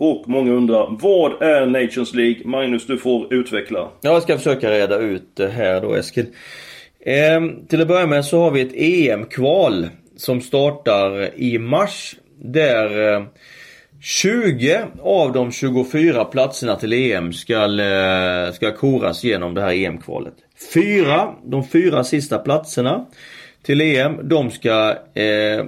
Och 0.00 0.28
många 0.28 0.52
undrar, 0.52 0.96
vad 1.00 1.42
är 1.42 1.66
Nations 1.66 2.14
League? 2.14 2.40
Magnus, 2.44 2.86
du 2.86 2.98
får 2.98 3.34
utveckla. 3.34 3.78
Ja, 3.78 4.12
jag 4.12 4.22
ska 4.22 4.36
försöka 4.36 4.70
reda 4.70 4.98
ut 4.98 5.36
det 5.36 5.48
här 5.48 5.80
då 5.80 5.94
Eskil. 5.94 6.26
Ehm, 7.04 7.66
till 7.66 7.82
att 7.82 7.88
börja 7.88 8.06
med 8.06 8.24
så 8.24 8.40
har 8.40 8.50
vi 8.50 8.60
ett 8.60 8.72
EM-kval 8.74 9.88
som 10.16 10.40
startar 10.40 11.38
i 11.40 11.58
mars. 11.58 12.16
Där 12.42 13.14
eh, 13.14 13.22
20 14.00 14.80
av 15.02 15.32
de 15.32 15.52
24 15.52 16.24
platserna 16.24 16.76
till 16.76 16.92
EM 16.92 17.32
ska, 17.32 17.80
eh, 17.80 18.52
ska 18.52 18.72
koras 18.76 19.24
genom 19.24 19.54
det 19.54 19.60
här 19.60 19.72
EM-kvalet. 19.72 20.34
Fyra, 20.74 21.34
de 21.44 21.68
fyra 21.68 22.04
sista 22.04 22.38
platserna 22.38 23.06
till 23.62 23.80
EM, 23.80 24.28
de 24.28 24.50
ska 24.50 24.96
eh, 25.14 25.64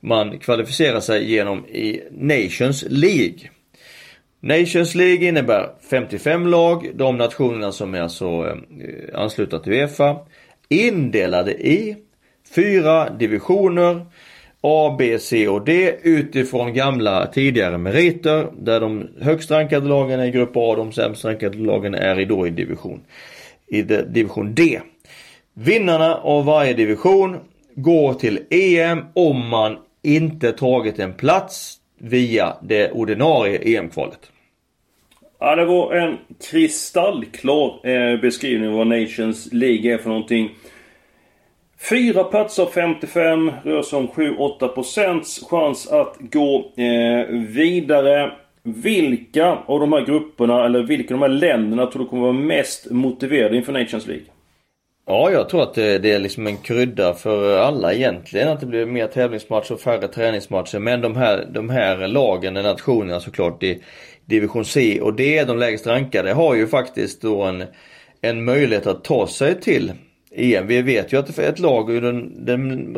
man 0.00 0.38
kvalificera 0.38 1.00
sig 1.00 1.32
genom 1.32 1.66
i 1.66 2.02
Nations 2.10 2.84
League. 2.88 3.50
Nations 4.40 4.94
League 4.94 5.28
innebär 5.28 5.70
55 5.90 6.46
lag, 6.46 6.90
de 6.94 7.18
nationerna 7.18 7.72
som 7.72 7.94
är 7.94 8.00
alltså 8.00 8.46
eh, 8.46 9.20
anslutna 9.20 9.58
till 9.58 9.72
Uefa. 9.72 10.16
Indelade 10.68 11.52
i 11.52 11.96
fyra 12.54 13.10
divisioner 13.10 14.06
A, 14.60 14.96
B, 14.98 15.18
C 15.18 15.48
och 15.48 15.64
D 15.64 15.94
utifrån 16.02 16.74
gamla 16.74 17.26
tidigare 17.26 17.78
meriter 17.78 18.46
där 18.58 18.80
de 18.80 19.08
högst 19.20 19.50
rankade 19.50 19.88
lagen 19.88 20.20
är 20.20 20.26
i 20.26 20.30
grupp 20.30 20.56
A 20.56 20.60
och 20.60 20.76
de 20.76 20.92
sämst 20.92 21.24
rankade 21.24 21.58
lagen 21.58 21.94
är 21.94 22.24
då 22.24 22.46
i 22.46 22.50
division, 22.50 23.00
i 23.66 23.82
division 23.82 24.54
D. 24.54 24.80
Vinnarna 25.54 26.14
av 26.14 26.44
varje 26.44 26.72
division 26.72 27.36
går 27.74 28.14
till 28.14 28.40
EM 28.50 29.04
om 29.14 29.48
man 29.48 29.76
inte 30.02 30.52
tagit 30.52 30.98
en 30.98 31.14
plats 31.14 31.79
via 32.00 32.56
det 32.62 32.90
ordinarie 32.90 33.78
EM-kvalet. 33.78 34.30
Ja, 35.38 35.56
det 35.56 35.64
var 35.64 35.94
en 35.94 36.18
kristallklar 36.50 37.86
eh, 37.88 38.20
beskrivning 38.20 38.68
av 38.70 38.76
vad 38.76 38.86
Nations 38.86 39.52
League 39.52 39.94
är 39.94 39.98
för 39.98 40.08
någonting. 40.08 40.50
Fyra 41.90 42.24
platser 42.24 42.62
av 42.62 42.66
55 42.66 43.52
rör 43.64 43.82
sig 43.82 43.98
om 43.98 44.08
7-8 44.08 44.68
procents 44.68 45.44
chans 45.50 45.88
att 45.88 46.16
gå 46.20 46.72
eh, 46.76 47.26
vidare. 47.36 48.32
Vilka 48.62 49.58
av 49.66 49.80
de 49.80 49.92
här 49.92 50.06
grupperna, 50.06 50.64
eller 50.64 50.82
vilka 50.82 51.14
av 51.14 51.20
de 51.20 51.30
här 51.30 51.38
länderna 51.38 51.86
tror 51.86 52.02
du 52.02 52.08
kommer 52.08 52.22
vara 52.22 52.32
mest 52.32 52.90
motiverade 52.90 53.56
inför 53.56 53.72
Nations 53.72 54.06
League? 54.06 54.24
Ja, 55.10 55.30
jag 55.30 55.48
tror 55.48 55.62
att 55.62 55.74
det, 55.74 56.04
är 56.04 56.18
liksom 56.18 56.46
en 56.46 56.56
krydda 56.56 57.14
för 57.14 57.58
alla 57.58 57.92
egentligen. 57.92 58.48
Att 58.48 58.60
det 58.60 58.66
blir 58.66 58.86
mer 58.86 59.06
tävlingsmatcher 59.06 59.72
och 59.72 59.80
färre 59.80 60.08
träningsmatcher. 60.08 60.78
Men 60.78 61.00
de 61.00 61.16
här, 61.16 61.48
de 61.52 61.70
här 61.70 62.08
lagen, 62.08 62.54
nationerna 62.54 63.20
såklart 63.20 63.62
i 63.62 63.82
division 64.24 64.64
C 64.64 65.00
och 65.00 65.14
D, 65.14 65.44
de 65.44 65.58
lägst 65.58 65.86
rankade, 65.86 66.32
har 66.32 66.54
ju 66.54 66.66
faktiskt 66.66 67.22
då 67.22 67.42
en, 67.42 67.64
en 68.20 68.44
möjlighet 68.44 68.86
att 68.86 69.04
ta 69.04 69.26
sig 69.26 69.60
till 69.60 69.92
EM. 70.34 70.66
Vi 70.66 70.82
vet 70.82 71.12
ju 71.12 71.18
att 71.18 71.38
ett 71.38 71.58
lag 71.58 71.90
ur, 71.90 72.00
den, 72.00 72.44
den, 72.44 72.96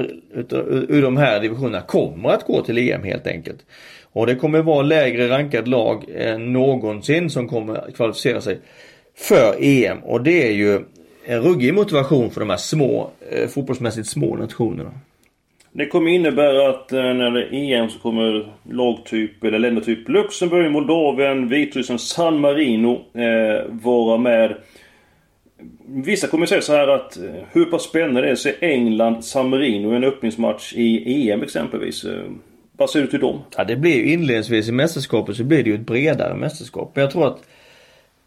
ur 0.89 1.03
de 1.03 1.17
här 1.17 1.41
divisionerna 1.41 1.81
kommer 1.81 2.29
att 2.29 2.47
gå 2.47 2.63
till 2.63 2.79
EM 2.79 3.03
helt 3.03 3.27
enkelt. 3.27 3.59
Och 4.13 4.27
det 4.27 4.35
kommer 4.35 4.63
vara 4.63 4.83
lägre 4.83 5.29
rankad 5.29 5.69
lag 5.69 6.05
än 6.15 6.53
någonsin 6.53 7.31
som 7.31 7.49
kommer 7.49 7.91
kvalificera 7.97 8.41
sig 8.41 8.59
för 9.17 9.57
EM. 9.61 9.99
Och 9.99 10.23
det 10.23 10.49
är 10.49 10.53
ju 10.53 10.81
en 11.25 11.43
ruggig 11.43 11.75
motivation 11.75 12.31
för 12.31 12.41
de 12.41 12.51
här 12.51 12.57
små, 12.57 13.11
eh, 13.31 13.49
fotbollsmässigt 13.49 14.09
små 14.09 14.37
nationerna. 14.37 14.91
Det 15.73 15.87
kommer 15.87 16.11
innebära 16.11 16.71
att 16.71 16.93
eh, 16.93 17.03
när 17.03 17.31
det 17.31 17.57
är 17.57 17.83
EM 17.83 17.89
så 17.89 17.99
kommer 17.99 18.53
lagtyp, 18.71 19.45
eller 19.45 19.59
länder 19.59 19.83
typ 19.83 20.09
Luxemburg, 20.09 20.71
Moldavien, 20.71 21.49
Vitryssland, 21.49 22.01
San 22.01 22.41
Marino 22.41 22.93
eh, 23.15 23.65
vara 23.71 24.19
med. 24.19 24.57
Vissa 25.87 26.27
kommer 26.27 26.47
säga 26.47 26.61
så 26.61 26.73
här 26.73 26.89
att 26.89 27.17
eh, 27.17 27.25
hur 27.53 27.65
pass 27.65 27.83
spännande 27.83 28.21
det 28.21 28.29
är 28.29 28.33
att 28.33 28.39
se 28.39 28.55
England, 28.61 29.25
San 29.25 29.51
Marino 29.51 29.93
i 29.93 29.97
en 29.97 30.05
öppningsmatch 30.05 30.73
i 30.77 31.31
EM 31.31 31.43
exempelvis. 31.43 32.05
Eh, 32.05 32.25
vad 32.77 32.91
säger 32.91 33.07
du 33.07 33.11
till 33.11 33.21
dem? 33.21 33.41
Ja 33.57 33.65
det 33.65 33.77
blir 33.77 33.95
ju 33.95 34.13
inledningsvis 34.13 34.69
i 34.69 34.73
mästerskapet 34.73 35.37
så 35.37 35.45
blir 35.45 35.63
det 35.63 35.71
ju 35.71 35.75
ett 35.75 35.87
bredare 35.87 36.35
mästerskap. 36.35 36.93
Men 36.95 37.03
jag 37.03 37.11
tror 37.11 37.27
att 37.27 37.43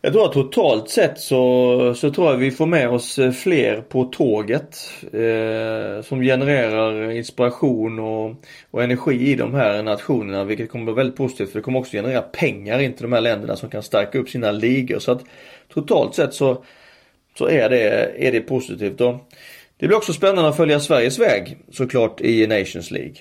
jag 0.06 0.14
tror 0.14 0.26
att 0.26 0.34
totalt 0.34 0.90
sett 0.90 1.20
så, 1.20 1.94
så 1.96 2.12
tror 2.12 2.32
jag 2.32 2.38
vi 2.38 2.52
får 2.52 2.66
med 2.66 2.90
oss 2.90 3.20
eh, 3.20 3.32
fler 3.32 3.82
på 3.82 4.04
tåget. 4.04 4.78
Eh, 5.02 6.02
som 6.02 6.22
genererar 6.22 7.12
inspiration 7.12 8.00
och, 8.00 8.36
och 8.72 8.84
energi 8.84 9.32
i 9.32 9.36
de 9.36 9.54
här 9.54 9.84
nationerna 9.84 10.44
vilket 10.44 10.72
kommer 10.72 10.86
bli 10.86 10.94
väldigt 10.94 11.16
positivt 11.16 11.52
för 11.52 11.60
det 11.60 11.64
kommer 11.64 11.80
också 11.80 11.92
generera 11.92 12.22
pengar 12.22 12.80
in 12.80 12.94
till 12.94 13.04
de 13.04 13.14
här 13.14 13.22
länderna 13.22 13.56
som 13.56 13.70
kan 13.70 13.84
stärka 13.84 14.20
upp 14.20 14.30
sina 14.30 14.52
ligor. 14.52 15.00
Så 15.00 15.12
att 15.12 15.24
totalt 15.74 16.16
sett 16.16 16.34
så, 16.34 16.64
så 17.38 17.48
är, 17.48 17.70
det, 17.70 18.12
är 18.18 18.32
det 18.32 18.42
positivt. 18.42 19.02
Och 19.02 19.16
det 19.78 19.88
blir 19.88 19.98
också 19.98 20.14
spännande 20.14 20.50
att 20.50 20.58
följa 20.58 20.80
Sveriges 20.80 21.20
väg 21.20 21.58
såklart 21.72 22.22
i 22.22 22.48
Nations 22.48 22.92
League. 22.92 23.16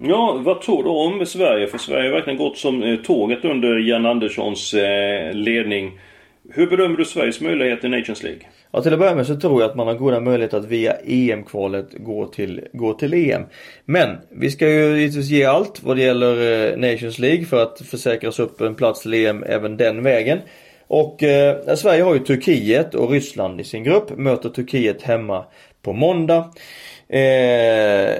Ja, 0.00 0.40
vad 0.44 0.60
tror 0.60 0.82
du 0.82 0.90
om 0.90 1.26
Sverige? 1.26 1.66
För 1.66 1.78
Sverige 1.78 2.08
har 2.08 2.14
verkligen 2.14 2.38
gått 2.38 2.58
som 2.58 2.82
eh, 2.82 2.96
tåget 2.96 3.44
under 3.44 3.78
Jan 3.78 4.06
Anderssons 4.06 4.74
eh, 4.74 5.32
ledning. 5.32 5.98
Hur 6.50 6.66
bedömer 6.66 6.96
du 6.96 7.04
Sveriges 7.04 7.40
möjlighet 7.40 7.84
i 7.84 7.88
Nations 7.88 8.22
League? 8.22 8.40
Ja 8.70 8.82
till 8.82 8.92
att 8.92 8.98
börja 8.98 9.14
med 9.14 9.26
så 9.26 9.40
tror 9.40 9.62
jag 9.62 9.70
att 9.70 9.76
man 9.76 9.86
har 9.86 9.94
goda 9.94 10.20
möjligheter 10.20 10.58
att 10.58 10.64
via 10.64 10.92
EM-kvalet 10.92 11.88
gå 11.92 12.26
till, 12.26 12.68
gå 12.72 12.94
till 12.94 13.14
EM. 13.14 13.42
Men 13.84 14.16
vi 14.30 14.50
ska 14.50 14.68
ju 14.68 14.98
givetvis 14.98 15.28
ge 15.28 15.44
allt 15.44 15.82
vad 15.82 15.96
det 15.96 16.02
gäller 16.02 16.70
eh, 16.72 16.90
Nations 16.90 17.18
League 17.18 17.44
för 17.44 17.62
att 17.62 17.80
försäkra 17.80 18.28
oss 18.28 18.38
upp 18.38 18.60
en 18.60 18.74
plats 18.74 19.02
till 19.02 19.14
EM 19.14 19.42
även 19.42 19.76
den 19.76 20.02
vägen. 20.02 20.38
Och 20.86 21.22
eh, 21.22 21.74
Sverige 21.74 22.02
har 22.02 22.14
ju 22.14 22.20
Turkiet 22.20 22.94
och 22.94 23.10
Ryssland 23.10 23.60
i 23.60 23.64
sin 23.64 23.84
grupp. 23.84 24.18
Möter 24.18 24.48
Turkiet 24.48 25.02
hemma 25.02 25.44
på 25.82 25.92
måndag. 25.92 26.52
Eh, 27.08 28.14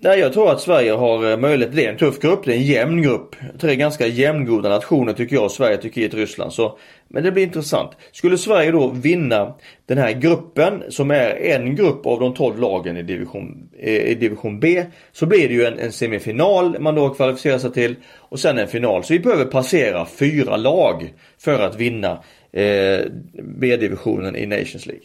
Nej, 0.00 0.18
jag 0.18 0.32
tror 0.32 0.50
att 0.50 0.60
Sverige 0.60 0.92
har 0.92 1.30
eh, 1.30 1.36
möjlighet. 1.36 1.76
Det 1.76 1.86
är 1.86 1.92
en 1.92 1.98
tuff 1.98 2.18
grupp, 2.18 2.44
det 2.44 2.52
är 2.52 2.56
en 2.56 2.62
jämn 2.62 3.02
grupp. 3.02 3.36
Tre 3.60 3.76
ganska 3.76 4.06
jämngoda 4.06 4.68
nationer 4.68 5.12
tycker 5.12 5.36
jag. 5.36 5.50
Sverige, 5.50 5.76
Turkiet, 5.76 6.14
Ryssland. 6.14 6.52
Så, 6.52 6.78
men 7.08 7.22
det 7.22 7.32
blir 7.32 7.42
intressant. 7.42 7.90
Skulle 8.12 8.38
Sverige 8.38 8.70
då 8.70 8.88
vinna 8.88 9.54
den 9.86 9.98
här 9.98 10.12
gruppen 10.12 10.82
som 10.88 11.10
är 11.10 11.30
en 11.30 11.76
grupp 11.76 12.06
av 12.06 12.20
de 12.20 12.34
12 12.34 12.58
lagen 12.58 12.96
i 12.96 13.02
division, 13.02 13.68
eh, 13.78 14.10
i 14.10 14.14
division 14.14 14.60
B. 14.60 14.84
Så 15.12 15.26
blir 15.26 15.48
det 15.48 15.54
ju 15.54 15.64
en, 15.64 15.78
en 15.78 15.92
semifinal 15.92 16.80
man 16.80 16.94
då 16.94 17.08
kvalificerar 17.08 17.58
sig 17.58 17.72
till. 17.72 17.94
Och 18.18 18.40
sen 18.40 18.58
en 18.58 18.68
final. 18.68 19.04
Så 19.04 19.12
vi 19.12 19.20
behöver 19.20 19.44
passera 19.44 20.06
fyra 20.06 20.56
lag 20.56 21.12
för 21.38 21.60
att 21.62 21.76
vinna 21.76 22.22
eh, 22.52 23.00
B-divisionen 23.42 24.36
i 24.36 24.46
Nations 24.46 24.86
League. 24.86 25.04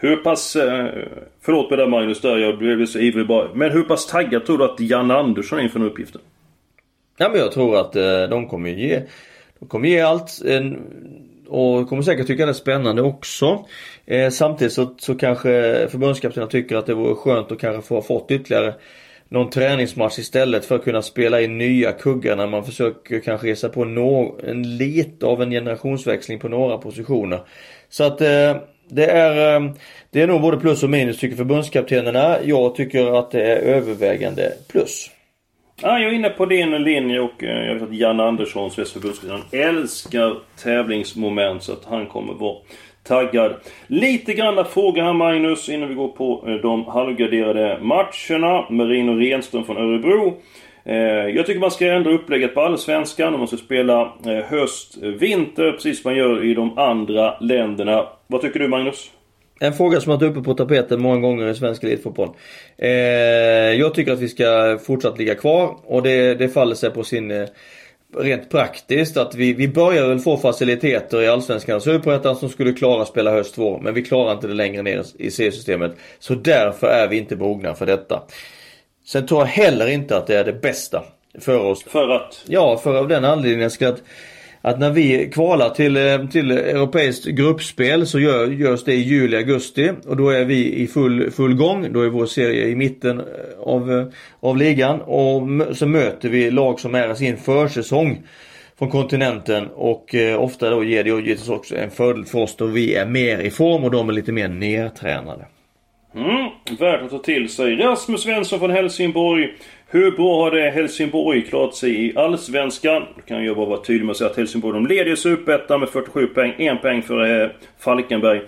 Hur 0.00 0.16
pass... 0.16 0.56
Eh, 0.56 0.88
förlåt 1.40 1.70
mig 1.70 1.76
där 1.76 1.86
Magnus, 1.86 2.20
där 2.20 2.36
jag 2.36 2.58
blev 2.58 2.86
så 2.86 2.98
ivrig 2.98 3.26
bara. 3.26 3.54
Men 3.54 3.70
hur 3.70 3.82
pass 3.82 4.06
taggad 4.06 4.46
tror 4.46 4.58
du 4.58 4.64
att 4.64 4.80
Jan 4.80 5.10
Andersson 5.10 5.58
är 5.58 5.62
inför 5.62 5.78
den 5.78 5.88
uppgiften? 5.88 6.20
Ja 7.16 7.28
men 7.28 7.38
jag 7.38 7.52
tror 7.52 7.80
att 7.80 7.96
eh, 7.96 8.22
de 8.22 8.48
kommer 8.48 8.70
ge... 8.70 9.02
De 9.58 9.68
kommer 9.68 9.88
ge 9.88 10.00
allt. 10.00 10.42
och 11.48 11.88
kommer 11.88 12.02
säkert 12.02 12.26
tycka 12.26 12.46
det 12.46 12.52
är 12.52 12.54
spännande 12.54 13.02
också. 13.02 13.64
Eh, 14.06 14.30
samtidigt 14.30 14.72
så, 14.72 14.94
så 14.98 15.14
kanske 15.14 15.48
förbundskaptenen 15.90 16.48
tycker 16.48 16.76
att 16.76 16.86
det 16.86 16.94
vore 16.94 17.14
skönt 17.14 17.52
att 17.52 17.60
kanske 17.60 17.88
få 17.88 18.02
fått 18.02 18.30
ytterligare 18.30 18.74
någon 19.28 19.50
träningsmatch 19.50 20.18
istället 20.18 20.64
för 20.64 20.74
att 20.74 20.84
kunna 20.84 21.02
spela 21.02 21.40
in 21.40 21.58
nya 21.58 21.92
kuggar 21.92 22.36
när 22.36 22.46
man 22.46 22.64
försöker 22.64 23.20
kanske 23.20 23.48
ge 23.48 23.56
sig 23.56 23.70
på 23.70 23.84
no 23.84 24.40
en 24.46 24.76
lite 24.76 25.26
av 25.26 25.42
en 25.42 25.50
generationsväxling 25.50 26.38
på 26.38 26.48
några 26.48 26.78
positioner. 26.78 27.40
Så 27.88 28.04
att 28.04 28.20
det 28.88 29.06
är, 29.06 29.56
ehm, 29.56 29.70
det 30.10 30.20
är 30.22 30.26
nog 30.26 30.40
både 30.40 30.56
plus 30.56 30.82
och 30.82 30.90
minus 30.90 31.18
tycker 31.18 31.36
förbundskaptenerna. 31.36 32.36
Jag 32.44 32.74
tycker 32.74 33.18
att 33.18 33.30
det 33.30 33.42
är 33.42 33.56
övervägande 33.56 34.52
plus. 34.68 35.10
Ja, 35.82 35.98
jag 35.98 36.10
är 36.10 36.14
inne 36.14 36.30
på 36.30 36.46
din 36.46 36.70
linje 36.70 37.20
och 37.20 37.44
eh, 37.44 37.66
jag 37.66 37.74
vet 37.74 37.82
att 37.82 37.94
Jan 37.94 38.20
Andersson, 38.20 38.70
Sveriges 38.70 38.92
förbundskapten, 38.92 39.60
älskar 39.60 40.36
tävlingsmoment 40.62 41.62
så 41.62 41.72
att 41.72 41.84
han 41.84 42.06
kommer 42.06 42.34
vara 42.34 42.56
taggad. 43.02 43.54
Lite 43.86 44.34
granna 44.34 44.64
frågor 44.64 45.02
här 45.02 45.12
Magnus 45.12 45.68
innan 45.68 45.88
vi 45.88 45.94
går 45.94 46.08
på 46.08 46.44
eh, 46.46 46.54
de 46.54 46.84
halvgraderade 46.84 47.78
matcherna. 47.82 48.70
Merino 48.70 49.12
Renström 49.12 49.64
från 49.64 49.76
Örebro. 49.76 50.42
Eh, 50.84 50.96
jag 51.36 51.46
tycker 51.46 51.60
man 51.60 51.70
ska 51.70 51.92
ändra 51.92 52.10
upplägget 52.10 52.54
på 52.54 52.60
Allsvenskan 52.60 53.34
om 53.34 53.40
man 53.40 53.48
ska 53.48 53.56
spela 53.56 54.12
höst, 54.48 54.96
vinter 55.02 55.72
precis 55.72 56.02
som 56.02 56.10
man 56.10 56.18
gör 56.18 56.44
i 56.44 56.54
de 56.54 56.78
andra 56.78 57.38
länderna. 57.40 58.06
Vad 58.30 58.40
tycker 58.40 58.60
du 58.60 58.68
Magnus? 58.68 59.10
En 59.60 59.72
fråga 59.72 60.00
som 60.00 60.10
har 60.10 60.18
varit 60.18 60.30
uppe 60.30 60.42
på 60.42 60.54
tapeten 60.54 61.02
många 61.02 61.20
gånger 61.20 61.48
i 61.48 61.54
svensk 61.54 61.84
elitfotboll. 61.84 62.30
Eh, 62.78 62.88
jag 63.78 63.94
tycker 63.94 64.12
att 64.12 64.18
vi 64.18 64.28
ska 64.28 64.78
fortsatt 64.86 65.18
ligga 65.18 65.34
kvar 65.34 65.76
och 65.84 66.02
det, 66.02 66.34
det 66.34 66.48
faller 66.48 66.74
sig 66.74 66.90
på 66.90 67.04
sin 67.04 67.30
eh, 67.30 67.48
rent 68.16 68.50
praktiskt 68.50 69.16
att 69.16 69.34
vi, 69.34 69.52
vi 69.52 69.68
börjar 69.68 70.08
väl 70.08 70.18
få 70.18 70.36
faciliteter 70.36 71.22
i 71.22 71.28
Allsvenskan 71.28 71.76
och 71.76 71.82
Superettan 71.82 72.36
som 72.36 72.48
skulle 72.48 72.72
klara 72.72 73.02
att 73.02 73.08
spela 73.08 73.30
höst 73.30 73.54
2 73.54 73.80
men 73.82 73.94
vi 73.94 74.02
klarar 74.02 74.32
inte 74.32 74.46
det 74.46 74.54
längre 74.54 74.82
ner 74.82 75.04
i 75.18 75.30
C-systemet. 75.30 75.92
Så 76.18 76.34
därför 76.34 76.86
är 76.86 77.08
vi 77.08 77.18
inte 77.18 77.36
mogna 77.36 77.74
för 77.74 77.86
detta. 77.86 78.22
Sen 79.04 79.26
tror 79.26 79.40
jag 79.40 79.46
heller 79.46 79.86
inte 79.88 80.16
att 80.16 80.26
det 80.26 80.36
är 80.36 80.44
det 80.44 80.52
bästa 80.52 81.04
för 81.40 81.58
oss. 81.58 81.84
För 81.84 82.08
att? 82.08 82.44
Ja, 82.46 82.76
för 82.76 82.96
av 82.98 83.08
den 83.08 83.24
anledningen 83.24 83.70
ska 83.70 83.88
att 83.88 84.02
att 84.60 84.80
när 84.80 84.90
vi 84.90 85.30
kvalar 85.34 85.70
till, 85.70 85.96
eh, 85.96 86.26
till 86.26 86.50
europeiskt 86.50 87.24
gruppspel 87.26 88.06
så 88.06 88.20
gör, 88.20 88.46
görs 88.46 88.84
det 88.84 88.94
i 88.94 89.02
juli, 89.02 89.36
augusti 89.36 89.90
och 90.06 90.16
då 90.16 90.30
är 90.30 90.44
vi 90.44 90.74
i 90.74 90.86
full, 90.86 91.30
full 91.30 91.54
gång. 91.54 91.92
Då 91.92 92.00
är 92.00 92.08
vår 92.08 92.26
serie 92.26 92.66
i 92.66 92.76
mitten 92.76 93.20
eh, 93.20 93.24
av, 93.60 93.92
eh, 93.92 94.06
av 94.40 94.56
ligan 94.56 95.00
och 95.00 95.76
så 95.76 95.86
möter 95.86 96.28
vi 96.28 96.50
lag 96.50 96.80
som 96.80 96.94
är 96.94 97.12
i 97.12 97.16
sin 97.16 97.36
försäsong 97.36 98.22
från 98.78 98.90
kontinenten 98.90 99.68
och 99.74 100.14
eh, 100.14 100.42
ofta 100.42 100.70
då 100.70 100.84
ger 100.84 101.04
det 101.04 101.10
givetvis 101.10 101.48
också 101.48 101.76
en 101.76 101.90
fördel 101.90 102.24
för 102.24 102.38
oss 102.38 102.56
då 102.56 102.66
vi 102.66 102.94
är 102.94 103.06
mer 103.06 103.38
i 103.38 103.50
form 103.50 103.84
och 103.84 103.90
de 103.90 104.08
är 104.08 104.12
lite 104.12 104.32
mer 104.32 104.48
nertränade. 104.48 105.46
Mm, 106.14 106.78
värt 106.78 107.02
att 107.02 107.10
ta 107.10 107.18
till 107.18 107.48
sig. 107.48 107.76
Rasmus 107.76 108.22
Svensson 108.22 108.58
från 108.58 108.70
Helsingborg. 108.70 109.54
Hur 109.90 110.10
bra 110.10 110.44
har 110.44 110.50
det 110.50 110.70
Helsingborg 110.70 111.42
klarat 111.42 111.74
sig 111.74 112.06
i 112.06 112.16
Allsvenskan? 112.16 113.02
Då 113.16 113.22
kan 113.22 113.44
jag 113.44 113.56
bara 113.56 113.66
vara 113.66 113.80
tydlig 113.80 114.04
med 114.04 114.10
att 114.10 114.16
säga 114.16 114.30
att 114.30 114.36
Helsingborg 114.36 114.74
de 114.74 114.86
leder 114.86 115.16
Superettan 115.16 115.80
med 115.80 115.88
47 115.88 116.26
poäng. 116.26 116.54
En 116.58 116.78
poäng 116.78 117.02
för 117.02 117.42
eh, 117.42 117.50
Falkenberg. 117.78 118.42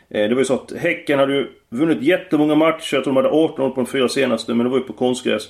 Eh, 0.10 0.30
det 0.30 0.36
var 0.36 0.42
ju 0.42 0.46
så 0.46 0.53
att 0.53 0.74
Häcken 0.77 1.20
hade 1.20 1.34
ju 1.34 1.48
vunnit 1.70 2.01
jättemånga 2.01 2.56
matcher. 2.56 2.96
Jag 2.96 3.03
tror 3.03 3.13
de 3.13 3.15
hade 3.15 3.36
18 3.36 3.74
på 3.74 3.82
de 3.82 3.86
fyra 3.86 4.10
senaste, 4.10 4.53
men 4.53 4.65
det 4.65 4.70
var 4.70 4.77
ju 4.77 4.84
på 4.84 4.94
konstgräs. 4.94 5.50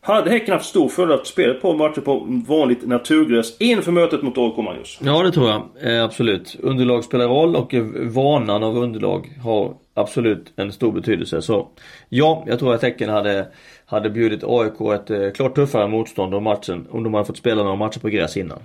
Hade 0.00 0.30
Häcken 0.30 0.52
haft 0.54 0.66
stor 0.66 0.88
fördel 0.88 1.14
att 1.14 1.26
spela 1.26 1.54
ett 1.54 1.62
par 1.62 1.74
matcher 1.74 2.00
på 2.00 2.26
vanligt 2.48 2.86
naturgräs 2.86 3.56
inför 3.60 3.92
mötet 3.92 4.22
mot 4.22 4.38
AIK, 4.38 4.56
Magnus? 4.56 4.98
Ja, 5.02 5.22
det 5.22 5.32
tror 5.32 5.48
jag. 5.48 5.62
Eh, 5.80 6.04
absolut. 6.04 6.56
Underlag 6.62 7.04
spelar 7.04 7.28
roll 7.28 7.56
och 7.56 7.74
eh, 7.74 7.84
vanan 8.02 8.62
av 8.62 8.76
underlag 8.78 9.38
har 9.44 9.74
absolut 9.94 10.52
en 10.56 10.72
stor 10.72 10.92
betydelse. 10.92 11.42
Så 11.42 11.68
ja, 12.08 12.44
jag 12.46 12.58
tror 12.58 12.74
att 12.74 12.82
Häcken 12.82 13.08
hade, 13.08 13.46
hade 13.86 14.10
bjudit 14.10 14.44
AIK 14.44 14.80
ett 14.94 15.10
eh, 15.10 15.30
klart 15.30 15.54
tuffare 15.54 15.88
motstånd 15.88 16.34
om 16.34 16.44
matchen 16.44 16.86
om 16.90 17.04
de 17.04 17.14
hade 17.14 17.26
fått 17.26 17.36
spela 17.36 17.62
några 17.62 17.76
matcher 17.76 18.00
på 18.00 18.08
gräs 18.08 18.36
innan. 18.36 18.58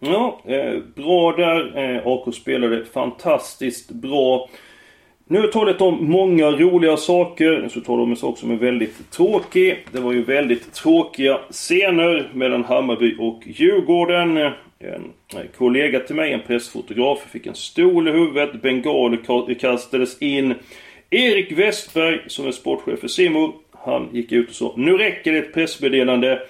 Ja, 0.00 0.40
eh, 0.44 0.78
bra 0.94 1.32
där. 1.32 1.78
Eh, 1.78 2.06
AK 2.06 2.34
spelade 2.34 2.84
fantastiskt 2.84 3.90
bra. 3.90 4.48
Nu 5.26 5.38
har 5.38 5.44
jag 5.44 5.52
talat 5.52 5.80
om 5.80 6.10
många 6.10 6.50
roliga 6.50 6.96
saker. 6.96 7.60
Nu 7.62 7.68
ska 7.68 7.78
jag 7.78 7.86
tala 7.86 8.02
om 8.02 8.10
en 8.10 8.16
sak 8.16 8.38
som 8.38 8.50
är 8.50 8.56
väldigt 8.56 9.10
tråkig. 9.10 9.86
Det 9.92 10.00
var 10.00 10.12
ju 10.12 10.22
väldigt 10.22 10.72
tråkiga 10.72 11.40
scener 11.50 12.30
mellan 12.34 12.64
Hammarby 12.64 13.16
och 13.18 13.42
Djurgården. 13.46 14.36
En 14.36 14.54
eh, 14.78 15.40
kollega 15.58 16.00
till 16.00 16.16
mig, 16.16 16.32
en 16.32 16.42
pressfotograf, 16.46 17.18
fick 17.30 17.46
en 17.46 17.54
stol 17.54 18.08
i 18.08 18.10
huvudet. 18.10 18.62
Bengaler 18.62 19.54
kastades 19.54 20.22
in. 20.22 20.54
Erik 21.10 21.52
Westberg, 21.52 22.20
som 22.26 22.46
är 22.46 22.52
sportchef 22.52 23.00
för 23.00 23.08
Simo, 23.08 23.52
han 23.72 24.08
gick 24.12 24.32
ut 24.32 24.48
och 24.48 24.54
sa 24.54 24.74
Nu 24.76 24.96
räcker 24.96 25.32
det 25.32 25.38
ett 25.38 25.54
pressmeddelande. 25.54 26.42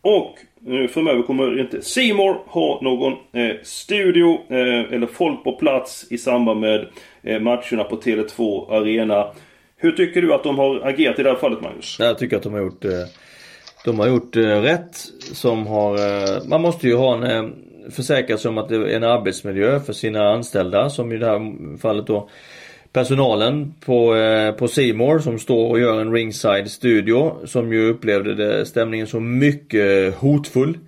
Och 0.00 0.38
nu 0.68 0.88
framöver 0.88 1.22
kommer 1.22 1.60
inte 1.60 1.82
Seymour 1.82 2.36
ha 2.46 2.80
någon 2.82 3.12
eh, 3.12 3.56
studio 3.62 4.38
eh, 4.48 4.94
eller 4.94 5.06
folk 5.06 5.44
på 5.44 5.52
plats 5.52 6.06
i 6.10 6.18
samband 6.18 6.60
med 6.60 6.86
eh, 7.22 7.40
matcherna 7.40 7.84
på 7.84 7.96
Tele2 7.96 8.70
Arena. 8.70 9.26
Hur 9.76 9.92
tycker 9.92 10.22
du 10.22 10.34
att 10.34 10.42
de 10.42 10.58
har 10.58 10.88
agerat 10.88 11.18
i 11.18 11.22
det 11.22 11.28
här 11.28 11.36
fallet 11.36 11.60
Magnus? 11.60 11.96
Jag 11.98 12.18
tycker 12.18 12.36
att 12.36 12.42
de 12.42 12.52
har 12.52 12.60
gjort 12.60 12.84
eh, 12.84 12.90
De 13.84 13.98
har 13.98 14.08
gjort 14.08 14.36
eh, 14.36 14.42
rätt 14.42 14.96
som 15.32 15.66
har 15.66 15.94
eh, 15.94 16.48
Man 16.48 16.62
måste 16.62 16.86
ju 16.86 16.94
ha 16.96 17.14
en 17.14 17.22
eh, 17.22 17.50
försäkra 17.90 18.38
sig 18.38 18.48
om 18.48 18.58
att 18.58 18.68
det 18.68 18.76
är 18.76 18.96
en 18.96 19.04
arbetsmiljö 19.04 19.80
för 19.80 19.92
sina 19.92 20.32
anställda 20.32 20.90
som 20.90 21.12
i 21.12 21.16
det 21.16 21.26
här 21.26 21.78
fallet 21.78 22.06
då 22.06 22.28
personalen 22.92 23.74
på, 23.80 24.16
eh, 24.16 24.52
på 24.52 24.68
Seymour 24.68 25.18
som 25.18 25.38
står 25.38 25.70
och 25.70 25.80
gör 25.80 26.00
en 26.00 26.12
ringside 26.12 26.70
studio 26.70 27.46
som 27.46 27.72
ju 27.72 27.90
upplevde 27.90 28.34
det, 28.34 28.66
stämningen 28.66 29.06
som 29.06 29.38
mycket 29.38 30.14
hotfull 30.14 30.78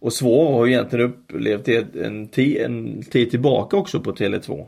och 0.00 0.12
svår 0.12 0.46
och 0.46 0.54
har 0.54 0.66
egentligen 0.66 1.06
upplevt 1.06 1.64
det 1.64 1.96
en, 1.96 2.28
en 2.64 3.02
tid 3.02 3.30
tillbaka 3.30 3.76
också 3.76 4.00
på 4.00 4.12
Tele2. 4.12 4.66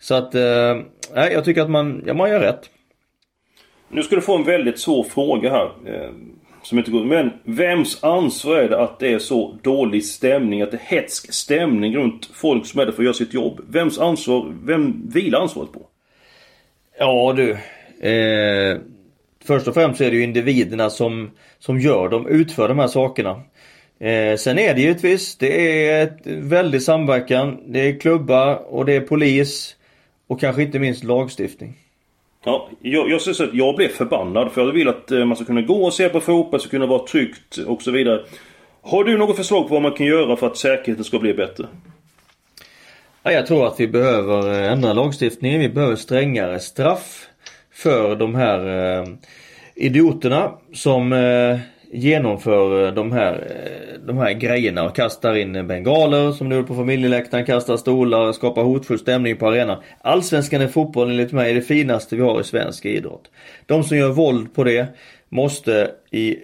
Så 0.00 0.14
att, 0.14 0.34
eh, 0.34 0.76
jag 1.14 1.44
tycker 1.44 1.62
att 1.62 1.70
man, 1.70 2.02
ja, 2.06 2.14
man 2.14 2.30
gör 2.30 2.40
rätt. 2.40 2.70
Nu 3.88 4.02
ska 4.02 4.16
du 4.16 4.22
få 4.22 4.36
en 4.36 4.44
väldigt 4.44 4.78
svår 4.78 5.04
fråga 5.04 5.50
här. 5.50 5.70
Eh, 5.86 6.10
som 6.62 6.78
inte 6.78 6.90
går. 6.90 7.04
Men 7.04 7.30
vems 7.44 8.04
ansvar 8.04 8.56
är 8.56 8.68
det 8.68 8.80
att 8.80 8.98
det 8.98 9.12
är 9.12 9.18
så 9.18 9.58
dålig 9.62 10.04
stämning, 10.04 10.62
att 10.62 10.70
det 10.70 10.76
är 10.76 10.96
hetsk 10.96 11.32
stämning 11.32 11.96
runt 11.96 12.30
folk 12.34 12.66
som 12.66 12.80
är 12.80 12.86
där 12.86 12.92
för 12.92 13.02
att 13.02 13.04
göra 13.04 13.14
sitt 13.14 13.34
jobb? 13.34 13.60
Vems 13.68 13.98
ansvar, 13.98 14.54
vem 14.64 15.10
vilar 15.10 15.40
ansvaret 15.40 15.72
på? 15.72 15.86
Ja 17.02 17.32
du. 17.36 17.50
Eh, 18.08 18.78
först 19.44 19.68
och 19.68 19.74
främst 19.74 19.98
så 19.98 20.04
är 20.04 20.10
det 20.10 20.16
ju 20.16 20.22
individerna 20.22 20.90
som, 20.90 21.30
som 21.58 21.80
gör 21.80 22.08
dem, 22.08 22.26
utför 22.26 22.68
de 22.68 22.78
här 22.78 22.86
sakerna. 22.86 23.30
Eh, 23.98 24.36
sen 24.36 24.58
är 24.58 24.74
det 24.74 24.80
givetvis, 24.80 25.36
det 25.36 25.88
är 25.88 26.02
ett 26.02 26.26
väldig 26.26 26.82
samverkan. 26.82 27.60
Det 27.66 27.88
är 27.88 28.00
klubbar 28.00 28.72
och 28.74 28.84
det 28.84 28.92
är 28.92 29.00
polis. 29.00 29.76
Och 30.26 30.40
kanske 30.40 30.62
inte 30.62 30.78
minst 30.78 31.04
lagstiftning. 31.04 31.74
Ja, 32.44 32.68
jag, 32.80 33.10
jag 33.10 33.20
säger 33.20 33.34
så 33.34 33.44
att 33.44 33.54
jag 33.54 33.76
blev 33.76 33.88
förbannad 33.88 34.52
för 34.52 34.64
jag 34.66 34.72
vill 34.72 34.88
att 34.88 35.10
eh, 35.10 35.24
man 35.24 35.36
ska 35.36 35.44
kunna 35.44 35.62
gå 35.62 35.84
och 35.84 35.94
se 35.94 36.08
på 36.08 36.20
fotboll, 36.20 36.60
ska 36.60 36.70
kunna 36.70 36.86
vara 36.86 37.06
tryggt 37.06 37.56
och 37.56 37.82
så 37.82 37.90
vidare. 37.90 38.24
Har 38.82 39.04
du 39.04 39.18
något 39.18 39.36
förslag 39.36 39.68
på 39.68 39.74
vad 39.74 39.82
man 39.82 39.92
kan 39.92 40.06
göra 40.06 40.36
för 40.36 40.46
att 40.46 40.56
säkerheten 40.56 41.04
ska 41.04 41.18
bli 41.18 41.34
bättre? 41.34 41.66
Ja, 43.24 43.32
jag 43.32 43.46
tror 43.46 43.66
att 43.66 43.80
vi 43.80 43.88
behöver 43.88 44.52
eh, 44.52 44.72
ändra 44.72 44.92
lagstiftningen. 44.92 45.60
Vi 45.60 45.68
behöver 45.68 45.96
strängare 45.96 46.60
straff 46.60 47.28
för 47.72 48.16
de 48.16 48.34
här 48.34 48.66
eh, 48.98 49.08
idioterna 49.74 50.52
som 50.72 51.12
eh, 51.12 51.58
genomför 51.92 52.86
eh, 52.86 52.94
de 52.94 53.12
här, 53.12 53.32
eh, 53.32 54.06
de 54.06 54.18
här 54.18 54.32
grejerna 54.32 54.84
och 54.84 54.96
kastar 54.96 55.34
in 55.34 55.66
bengaler 55.66 56.32
som 56.32 56.48
nu 56.48 56.62
på 56.62 56.74
familjeläktaren, 56.74 57.46
kastar 57.46 57.76
stolar, 57.76 58.32
skapar 58.32 58.62
hotfull 58.62 58.98
stämning 58.98 59.36
på 59.36 59.48
arenan. 59.48 59.82
Allsvenskan 60.00 60.62
i 60.62 60.68
fotboll 60.68 61.10
enligt 61.10 61.32
mig 61.32 61.50
är 61.50 61.54
det 61.54 61.62
finaste 61.62 62.16
vi 62.16 62.22
har 62.22 62.40
i 62.40 62.44
svensk 62.44 62.84
idrott. 62.84 63.30
De 63.66 63.84
som 63.84 63.96
gör 63.96 64.08
våld 64.08 64.54
på 64.54 64.64
det 64.64 64.86
måste 65.28 65.90
i 66.10 66.36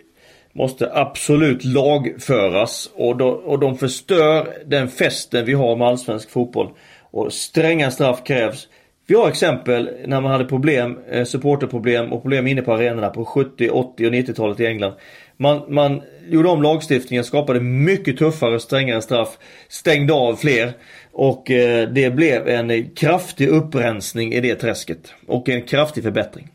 måste 0.58 0.90
absolut 0.92 1.64
lagföras 1.64 2.90
och, 2.94 3.16
då, 3.16 3.28
och 3.28 3.58
de 3.58 3.78
förstör 3.78 4.48
den 4.66 4.88
festen 4.88 5.44
vi 5.44 5.52
har 5.52 5.76
med 5.76 5.88
allsvensk 5.88 6.30
fotboll. 6.30 6.70
Och 7.10 7.32
stränga 7.32 7.90
straff 7.90 8.24
krävs. 8.24 8.68
Vi 9.06 9.14
har 9.14 9.28
exempel 9.28 9.90
när 10.06 10.20
man 10.20 10.32
hade 10.32 10.44
problem, 10.44 10.98
eh, 11.10 11.24
supporterproblem 11.24 12.12
och 12.12 12.22
problem 12.22 12.46
inne 12.46 12.62
på 12.62 12.72
arenorna 12.72 13.08
på 13.08 13.24
70, 13.24 13.70
80 13.70 14.06
och 14.06 14.12
90-talet 14.12 14.60
i 14.60 14.66
England. 14.66 14.92
Man, 15.36 15.62
man 15.68 16.02
gjorde 16.28 16.48
om 16.48 16.62
lagstiftningen, 16.62 17.24
skapade 17.24 17.60
mycket 17.60 18.18
tuffare, 18.18 18.54
och 18.54 18.62
strängare 18.62 19.02
straff, 19.02 19.38
stängde 19.68 20.12
av 20.12 20.36
fler 20.36 20.72
och 21.12 21.50
eh, 21.50 21.88
det 21.88 22.10
blev 22.10 22.48
en 22.48 22.90
kraftig 22.90 23.48
upprensning 23.48 24.32
i 24.32 24.40
det 24.40 24.54
träsket 24.54 25.14
och 25.26 25.48
en 25.48 25.62
kraftig 25.62 26.02
förbättring. 26.02 26.48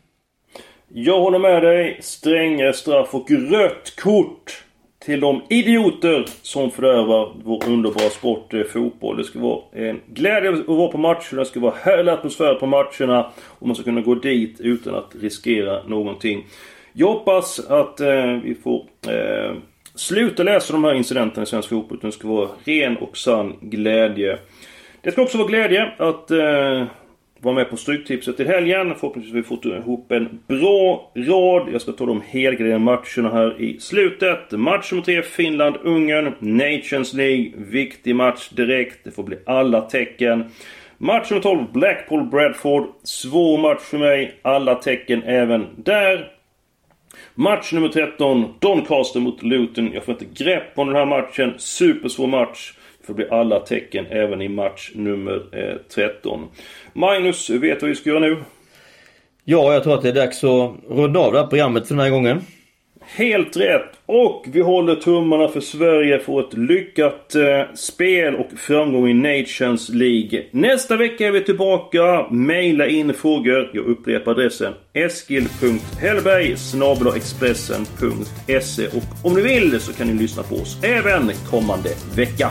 Jag 0.96 1.20
håller 1.20 1.38
med 1.38 1.62
dig. 1.62 1.98
Strängare 2.00 2.72
straff 2.72 3.14
och 3.14 3.30
rött 3.30 3.96
kort 3.96 4.64
till 5.04 5.20
de 5.20 5.42
idioter 5.48 6.26
som 6.42 6.70
fördärvar 6.70 7.32
vår 7.44 7.68
underbara 7.68 8.10
sport 8.10 8.54
eh, 8.54 8.62
fotboll. 8.62 9.16
Det 9.16 9.24
ska 9.24 9.38
vara 9.38 9.60
en 9.72 10.00
glädje 10.06 10.52
att 10.52 10.66
vara 10.66 10.88
på 10.88 10.98
matcherna, 10.98 11.20
det 11.30 11.44
ska 11.44 11.60
vara 11.60 11.74
härlig 11.82 12.12
atmosfär 12.12 12.54
på 12.54 12.66
matcherna 12.66 13.30
och 13.42 13.66
man 13.66 13.76
ska 13.76 13.84
kunna 13.84 14.00
gå 14.00 14.14
dit 14.14 14.60
utan 14.60 14.94
att 14.94 15.14
riskera 15.20 15.82
någonting. 15.82 16.46
Jag 16.92 17.06
hoppas 17.06 17.60
att 17.60 18.00
eh, 18.00 18.26
vi 18.44 18.56
får 18.62 18.86
eh, 19.08 19.56
sluta 19.94 20.42
läsa 20.42 20.72
de 20.72 20.84
här 20.84 20.94
incidenterna 20.94 21.42
i 21.42 21.46
svensk 21.46 21.68
fotboll. 21.68 21.98
Det 22.02 22.12
ska 22.12 22.28
vara 22.28 22.48
ren 22.64 22.96
och 22.96 23.16
sann 23.16 23.56
glädje. 23.60 24.38
Det 25.00 25.12
ska 25.12 25.22
också 25.22 25.38
vara 25.38 25.48
glädje 25.48 25.92
att 25.98 26.30
eh, 26.30 26.84
vara 27.44 27.54
med 27.54 27.70
på 27.70 27.76
Stryktipset 27.76 28.40
i 28.40 28.44
helgen. 28.44 28.94
Förhoppningsvis 28.94 29.32
har 29.34 29.40
vi 29.40 29.46
fått 29.46 29.64
ihop 29.64 30.12
en 30.12 30.40
bra 30.46 31.12
rad. 31.14 31.68
Jag 31.72 31.80
ska 31.80 31.92
ta 31.92 32.06
de 32.06 32.22
helgardera 32.26 32.78
matcherna 32.78 33.30
här 33.32 33.60
i 33.60 33.80
slutet. 33.80 34.50
Match 34.50 34.92
nummer 34.92 35.04
3 35.04 35.22
Finland-Ungern. 35.22 36.34
Nations 36.38 37.14
League. 37.14 37.52
Viktig 37.56 38.16
match 38.16 38.48
direkt. 38.48 39.04
Det 39.04 39.10
får 39.10 39.22
bli 39.22 39.36
alla 39.46 39.80
tecken. 39.80 40.44
Match 40.98 41.30
nummer 41.30 41.42
12 41.42 41.66
Blackpool-Bradford. 41.72 42.86
Svår 43.02 43.58
match 43.58 43.82
för 43.82 43.98
mig. 43.98 44.38
Alla 44.42 44.74
tecken 44.74 45.22
även 45.22 45.66
där. 45.76 46.30
Match 47.34 47.72
nummer 47.72 47.88
13 47.88 48.54
Doncaster 48.58 49.20
mot 49.20 49.42
Luton. 49.42 49.90
Jag 49.92 50.04
får 50.04 50.12
inte 50.14 50.44
grepp 50.44 50.78
om 50.78 50.86
den 50.86 50.96
här 50.96 51.06
matchen. 51.06 51.54
Supersvår 51.56 52.26
match. 52.26 52.72
Bli 53.12 53.28
alla 53.30 53.60
tecken 53.60 54.06
även 54.10 54.42
i 54.42 54.48
match 54.48 54.90
nummer 54.94 55.42
eh, 55.52 55.76
13. 55.94 56.48
Magnus, 56.92 57.50
vet 57.50 57.82
vad 57.82 57.88
vi 57.88 57.94
ska 57.94 58.10
göra 58.10 58.20
nu? 58.20 58.36
Ja, 59.44 59.72
jag 59.72 59.82
tror 59.82 59.94
att 59.94 60.02
det 60.02 60.08
är 60.08 60.12
dags 60.12 60.44
att 60.44 60.74
runda 60.88 61.20
av 61.20 61.32
det 61.32 61.38
här 61.38 61.46
programmet 61.46 61.88
för 61.88 61.94
den 61.94 62.04
här 62.04 62.10
gången. 62.10 62.40
Helt 63.06 63.56
rätt! 63.56 63.90
Och 64.06 64.44
vi 64.52 64.60
håller 64.60 64.94
tummarna 64.94 65.48
för 65.48 65.60
Sverige 65.60 66.18
för 66.18 66.40
ett 66.40 66.54
lyckat 66.54 67.34
eh, 67.34 67.74
spel 67.74 68.34
och 68.34 68.58
framgång 68.58 69.08
i 69.08 69.14
Nations 69.14 69.88
League. 69.88 70.44
Nästa 70.50 70.96
vecka 70.96 71.26
är 71.26 71.30
vi 71.30 71.44
tillbaka. 71.44 72.26
Maila 72.30 72.86
in 72.86 73.14
frågor. 73.14 73.70
Jag 73.74 73.84
upprepar 73.84 74.32
adressen 74.32 74.72
eskil.hellberg 74.92 76.56
expressen.se 77.16 78.86
Och 78.86 79.26
om 79.26 79.34
ni 79.34 79.42
vill 79.42 79.80
så 79.80 79.92
kan 79.92 80.06
ni 80.06 80.22
lyssna 80.22 80.42
på 80.42 80.54
oss 80.54 80.84
även 80.84 81.30
kommande 81.50 81.90
vecka. 82.16 82.50